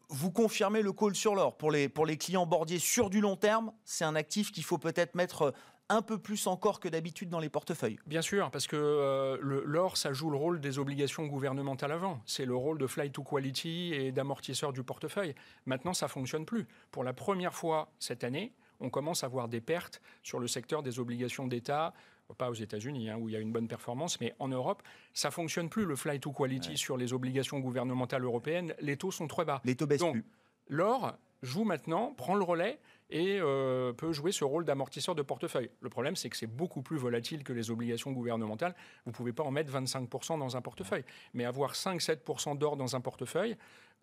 vous 0.09 0.31
confirmez 0.31 0.81
le 0.81 0.91
call 0.91 1.15
sur 1.15 1.35
l'or. 1.35 1.57
Pour 1.57 1.71
les, 1.71 1.89
clients 2.17 2.45
bordiers 2.45 2.79
sur 2.79 3.09
du 3.09 3.21
long 3.21 3.35
terme, 3.35 3.71
c'est 3.83 4.05
un 4.05 4.15
actif 4.15 4.51
qu'il 4.51 4.63
faut 4.63 4.77
peut-être 4.77 5.15
mettre 5.15 5.53
un 5.89 6.01
peu 6.01 6.17
plus 6.17 6.47
encore 6.47 6.79
que 6.79 6.89
d'habitude 6.89 7.29
dans 7.29 7.39
les 7.39 7.49
portefeuilles. 7.49 7.99
Bien 8.07 8.21
sûr, 8.21 8.49
parce 8.49 8.65
que 8.65 8.75
euh, 8.75 9.37
l'or, 9.41 9.97
ça 9.97 10.13
joue 10.13 10.31
le 10.31 10.37
rôle 10.37 10.59
des 10.59 10.79
obligations 10.79 11.25
gouvernementales 11.27 11.91
avant. 11.91 12.21
C'est 12.25 12.45
le 12.45 12.55
rôle 12.55 12.79
de 12.79 12.87
flight 12.87 13.13
to 13.13 13.23
quality 13.23 13.93
et 13.93 14.11
d'amortisseur 14.11 14.73
du 14.73 14.83
portefeuille. 14.83 15.35
Maintenant, 15.65 15.93
ça 15.93 16.07
fonctionne 16.07 16.45
plus. 16.45 16.67
Pour 16.91 17.03
la 17.03 17.13
première 17.13 17.53
fois 17.53 17.91
cette 17.99 18.23
année, 18.23 18.53
on 18.79 18.89
commence 18.89 19.23
à 19.23 19.27
voir 19.27 19.47
des 19.47 19.61
pertes 19.61 20.01
sur 20.23 20.39
le 20.39 20.47
secteur 20.47 20.83
des 20.83 20.99
obligations 20.99 21.47
d'État. 21.47 21.93
Pas 22.37 22.49
aux 22.49 22.55
États-Unis, 22.55 23.09
hein, 23.09 23.17
où 23.17 23.29
il 23.29 23.33
y 23.33 23.35
a 23.35 23.39
une 23.39 23.51
bonne 23.51 23.67
performance, 23.67 24.19
mais 24.19 24.33
en 24.39 24.47
Europe, 24.47 24.81
ça 25.13 25.31
fonctionne 25.31 25.69
plus 25.69 25.85
le 25.85 25.95
flight 25.95 26.21
to 26.21 26.31
quality 26.31 26.75
sur 26.77 26.97
les 26.97 27.13
obligations 27.13 27.59
gouvernementales 27.59 28.23
européennes. 28.23 28.73
Les 28.79 28.97
taux 28.97 29.11
sont 29.11 29.27
très 29.27 29.45
bas. 29.45 29.61
Les 29.63 29.75
taux 29.75 29.87
baissent 29.87 29.99
Donc, 29.99 30.13
plus. 30.13 30.25
L'or 30.67 31.17
joue 31.43 31.63
maintenant, 31.63 32.13
prend 32.13 32.35
le 32.35 32.43
relais 32.43 32.79
et 33.09 33.39
euh, 33.39 33.93
peut 33.93 34.11
jouer 34.11 34.31
ce 34.31 34.43
rôle 34.43 34.65
d'amortisseur 34.65 35.13
de 35.13 35.21
portefeuille. 35.21 35.69
Le 35.81 35.89
problème, 35.89 36.15
c'est 36.15 36.29
que 36.29 36.37
c'est 36.37 36.47
beaucoup 36.47 36.81
plus 36.81 36.97
volatile 36.97 37.43
que 37.43 37.53
les 37.53 37.69
obligations 37.69 38.11
gouvernementales. 38.11 38.75
Vous 39.05 39.11
ne 39.11 39.15
pouvez 39.15 39.31
pas 39.31 39.43
en 39.43 39.51
mettre 39.51 39.71
25% 39.71 40.39
dans 40.39 40.57
un 40.57 40.61
portefeuille. 40.61 41.05
Mais 41.33 41.45
avoir 41.45 41.73
5-7% 41.73 42.57
d'or 42.57 42.77
dans 42.77 42.95
un 42.95 43.01
portefeuille, 43.01 43.55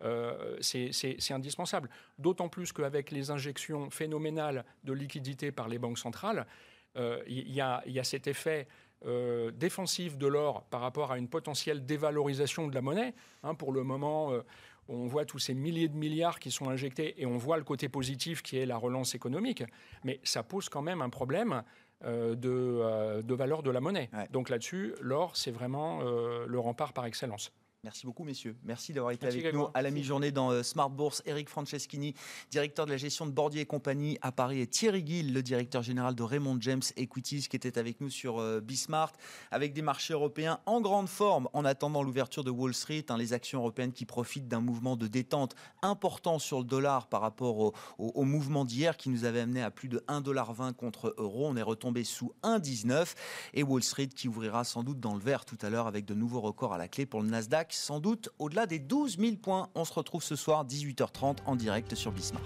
euh, 0.03 0.57
c'est 0.61 1.31
indispensable. 1.31 1.89
D'autant 2.17 2.47
plus 2.47 2.71
qu'avec 2.71 3.11
les 3.11 3.29
injections 3.29 3.89
phénoménales 3.89 4.63
de 4.85 4.93
liquidités 4.93 5.51
par 5.51 5.67
les 5.67 5.79
banques 5.79 5.99
centrales, 5.99 6.47
il 6.95 7.51
y, 7.51 7.61
a- 7.61 7.81
il 7.85 7.91
y 7.93 7.99
a 7.99 8.03
cet 8.03 8.27
effet 8.27 8.67
euh, 9.05 9.51
défensif 9.51 10.17
de 10.17 10.27
l'or 10.27 10.63
par 10.69 10.81
rapport 10.81 11.11
à 11.11 11.17
une 11.17 11.27
potentielle 11.27 11.85
dévalorisation 11.85 12.67
de 12.67 12.75
la 12.75 12.81
monnaie. 12.81 13.13
Hein, 13.43 13.53
pour 13.55 13.71
le 13.73 13.83
moment, 13.83 14.31
euh, 14.31 14.41
on 14.87 15.07
voit 15.07 15.25
tous 15.25 15.39
ces 15.39 15.53
milliers 15.53 15.87
de 15.89 15.95
milliards 15.95 16.39
qui 16.39 16.51
sont 16.51 16.69
injectés 16.69 17.21
et 17.21 17.25
on 17.25 17.37
voit 17.37 17.57
le 17.57 17.63
côté 17.63 17.89
positif 17.89 18.41
qui 18.41 18.57
est 18.57 18.65
la 18.65 18.77
relance 18.77 19.15
économique, 19.15 19.63
mais 20.03 20.19
ça 20.23 20.43
pose 20.43 20.69
quand 20.69 20.81
même 20.81 21.01
un 21.01 21.09
problème 21.09 21.63
euh, 22.05 22.35
de, 22.35 22.49
euh, 22.49 23.21
de 23.21 23.33
valeur 23.33 23.63
de 23.63 23.71
la 23.71 23.79
monnaie. 23.79 24.09
Ouais. 24.13 24.27
Donc 24.31 24.49
là-dessus, 24.49 24.93
l'or, 25.01 25.35
c'est 25.35 25.51
vraiment 25.51 26.01
euh, 26.03 26.45
le 26.47 26.59
rempart 26.59 26.91
par 26.93 27.05
excellence. 27.05 27.51
Merci 27.83 28.05
beaucoup, 28.05 28.23
messieurs. 28.23 28.55
Merci 28.63 28.93
d'avoir 28.93 29.11
été 29.11 29.25
Merci, 29.25 29.39
avec 29.39 29.53
nous 29.53 29.67
à 29.73 29.81
la 29.81 29.91
mi-journée 29.91 30.31
dans 30.31 30.51
euh, 30.51 30.63
Smart 30.63 30.89
Bourse. 30.89 31.21
Eric 31.25 31.49
Franceschini, 31.49 32.13
directeur 32.49 32.85
de 32.85 32.91
la 32.91 32.95
gestion 32.97 33.25
de 33.25 33.31
Bordier 33.31 33.59
et 33.59 33.65
compagnie 33.65 34.17
à 34.21 34.31
Paris, 34.31 34.61
et 34.61 34.67
Thierry 34.67 35.03
Gill, 35.05 35.33
le 35.33 35.43
directeur 35.43 35.83
général 35.83 36.15
de 36.15 36.23
Raymond 36.23 36.57
James 36.61 36.81
Equities, 36.95 37.45
qui 37.49 37.57
était 37.57 37.77
avec 37.77 37.99
nous 37.99 38.09
sur 38.09 38.39
euh, 38.39 38.61
Bismart, 38.61 39.11
avec 39.51 39.73
des 39.73 39.81
marchés 39.81 40.13
européens 40.13 40.61
en 40.65 40.79
grande 40.79 41.09
forme 41.09 41.49
en 41.51 41.65
attendant 41.65 42.03
l'ouverture 42.03 42.45
de 42.45 42.51
Wall 42.51 42.73
Street. 42.73 43.03
hein, 43.09 43.17
les 43.17 43.33
actions 43.33 43.59
européennes 43.59 43.91
qui 43.91 44.05
profitent 44.05 44.47
d'un 44.47 44.61
mouvement 44.61 44.95
de 44.95 45.07
détente 45.07 45.53
important 45.81 46.39
sur 46.39 46.59
le 46.59 46.65
dollar 46.65 47.07
par 47.07 47.19
rapport 47.19 47.57
au, 47.59 47.73
au- 47.97 48.11
au 48.15 48.23
mouvement 48.23 48.63
d'hier 48.63 48.95
qui 48.95 49.09
nous 49.09 49.25
avait 49.25 49.41
amené 49.41 49.61
à 49.61 49.71
plus 49.71 49.89
de 49.89 49.99
1,20$ 50.07 50.71
contre 50.73 51.13
euro. 51.17 51.47
On 51.49 51.57
est 51.57 51.61
retombé 51.61 52.05
sous 52.05 52.31
1,19 52.43 53.13
et 53.55 53.63
Wall 53.63 53.83
Street 53.83 54.07
qui 54.07 54.29
ouvrira 54.29 54.63
sans 54.63 54.83
doute 54.83 55.01
dans 55.01 55.15
le 55.15 55.19
vert 55.19 55.43
tout 55.43 55.57
à 55.61 55.69
l'heure 55.69 55.87
avec 55.87 56.05
de 56.05 56.13
nouveaux 56.13 56.39
records 56.39 56.71
à 56.71 56.77
la 56.77 56.87
clé 56.87 57.05
pour 57.05 57.21
le 57.21 57.27
Nasdaq, 57.27 57.72
sans 57.73 57.99
doute 57.99 58.29
au-delà 58.39 58.65
des 58.65 58.79
12 58.79 59.17
000 59.17 59.35
points. 59.37 59.69
On 59.75 59.85
se 59.85 59.93
retrouve 59.93 60.23
ce 60.23 60.35
soir 60.35 60.65
18h30 60.65 61.37
en 61.45 61.55
direct 61.55 61.95
sur 61.95 62.11
Bismart. 62.11 62.41